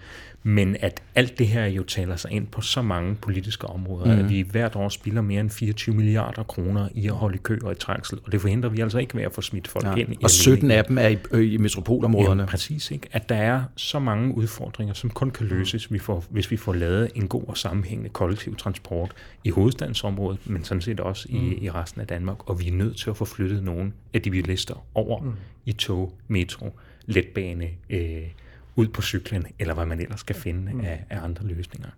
Men 0.42 0.76
at 0.80 1.02
alt 1.14 1.38
det 1.38 1.48
her 1.48 1.66
jo 1.66 1.82
taler 1.82 2.16
sig 2.16 2.30
ind 2.30 2.46
på 2.46 2.60
så 2.60 2.82
mange 2.82 3.14
politiske 3.14 3.66
områder, 3.66 4.04
mm. 4.14 4.24
at 4.24 4.30
vi 4.30 4.40
hvert 4.40 4.76
år 4.76 4.88
spilder 4.88 5.22
mere 5.22 5.40
end 5.40 5.50
24 5.50 5.94
milliarder 5.94 6.42
kroner 6.42 6.88
i 6.94 7.06
at 7.06 7.12
holde 7.12 7.34
i 7.34 7.40
kø 7.42 7.58
og 7.64 7.72
i 7.72 7.74
trængsel, 7.74 8.18
og 8.24 8.32
det 8.32 8.40
forhindrer 8.40 8.70
vi 8.70 8.80
altså 8.80 8.98
ikke 8.98 9.16
ved 9.16 9.22
at 9.22 9.32
få 9.32 9.40
smidt 9.40 9.68
folk 9.68 9.86
ja. 9.86 9.94
ind. 9.94 10.16
Og 10.22 10.30
17 10.30 10.70
af 10.70 10.84
dem 10.84 10.98
er 10.98 11.08
i, 11.08 11.16
øh, 11.30 11.52
i 11.52 11.56
metropolområderne. 11.56 12.42
Ja, 12.42 12.46
præcis. 12.46 12.90
Ikke? 12.90 13.08
At 13.12 13.28
der 13.28 13.34
er 13.34 13.62
så 13.76 13.98
mange 13.98 14.34
udfordringer, 14.34 14.94
som 14.94 15.10
kun 15.10 15.30
kan 15.30 15.46
løses, 15.46 15.90
mm. 15.90 15.94
vi 15.94 15.98
får, 15.98 16.24
hvis 16.30 16.50
vi 16.50 16.56
får 16.56 16.72
lavet 16.72 17.10
en 17.14 17.28
god 17.28 17.44
og 17.48 17.58
sammenhængende 17.58 18.10
kollektiv 18.10 18.56
transport 18.56 19.12
i 19.44 19.50
hovedstadsområdet, 19.50 20.38
men 20.44 20.64
sådan 20.64 20.80
set 20.80 21.00
også 21.00 21.28
mm. 21.30 21.36
i, 21.36 21.64
i 21.64 21.70
resten 21.70 22.00
af 22.00 22.06
Danmark, 22.06 22.48
og 22.48 22.60
vi 22.60 22.68
er 22.68 22.72
nødt 22.72 22.96
til 22.96 23.10
at 23.10 23.16
få 23.16 23.24
flyttet 23.24 23.62
nogle 23.62 23.92
af 24.14 24.22
de 24.22 24.30
bilister 24.30 24.86
over 24.94 25.20
mm. 25.20 25.32
i 25.66 25.72
tog, 25.72 26.12
metro, 26.28 26.78
letbane, 27.06 27.68
øh, 27.90 28.22
ud 28.76 28.88
på 28.88 29.02
cyklen, 29.02 29.46
eller 29.58 29.74
hvad 29.74 29.86
man 29.86 30.00
ellers 30.00 30.20
skal 30.20 30.36
finde 30.36 30.72
mm. 30.74 30.80
af, 30.80 31.04
af 31.10 31.24
andre 31.24 31.46
løsninger. 31.46 31.88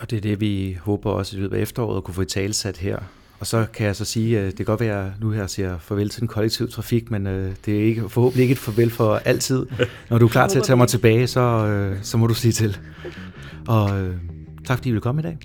Og 0.00 0.10
det 0.10 0.16
er 0.16 0.20
det, 0.20 0.40
vi 0.40 0.78
håber 0.80 1.10
også 1.10 1.36
i 1.36 1.40
løbet 1.40 1.56
af 1.56 1.60
efteråret 1.60 1.96
at 1.96 2.04
kunne 2.04 2.14
få 2.14 2.22
i 2.22 2.26
talsat 2.26 2.76
her. 2.76 2.98
Og 3.40 3.46
så 3.46 3.66
kan 3.74 3.86
jeg 3.86 3.96
så 3.96 4.04
sige, 4.04 4.38
at 4.38 4.46
det 4.46 4.56
kan 4.56 4.64
godt 4.64 4.80
være, 4.80 5.06
at 5.06 5.12
nu 5.20 5.30
her 5.30 5.46
siger 5.46 5.78
farvel 5.78 6.08
til 6.08 6.20
den 6.20 6.28
kollektive 6.28 6.68
trafik, 6.68 7.10
men 7.10 7.26
øh, 7.26 7.54
det 7.66 7.78
er 7.78 7.84
ikke, 7.84 8.08
forhåbentlig 8.08 8.42
ikke 8.42 8.52
et 8.52 8.58
farvel 8.58 8.90
for 8.90 9.16
altid. 9.16 9.66
Når 10.10 10.18
du 10.18 10.26
er 10.26 10.30
klar 10.30 10.48
til 10.48 10.58
at 10.58 10.64
tage 10.64 10.76
mig 10.76 10.88
tilbage, 10.88 11.26
så, 11.26 11.40
øh, 11.40 11.98
så 12.02 12.16
må 12.16 12.26
du 12.26 12.34
sige 12.34 12.52
til. 12.52 12.78
Og 13.68 14.00
øh, 14.00 14.16
tak 14.64 14.78
fordi 14.78 14.88
I 14.88 14.92
ville 14.92 15.02
komme 15.02 15.20
i 15.20 15.22
dag. 15.22 15.38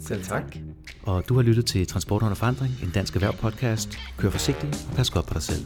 Selv 0.00 0.24
tak. 0.24 0.56
Og 1.02 1.28
du 1.28 1.34
har 1.34 1.42
lyttet 1.42 1.66
til 1.66 1.86
Transport 1.86 2.22
under 2.22 2.34
forandring, 2.34 2.72
en 2.82 2.90
dansk 2.90 3.14
erhverv 3.14 3.36
podcast. 3.36 3.98
Kør 4.16 4.30
forsigtigt 4.30 4.86
og 4.90 4.96
pas 4.96 5.10
godt 5.10 5.26
på 5.26 5.34
dig 5.34 5.42
selv. 5.42 5.64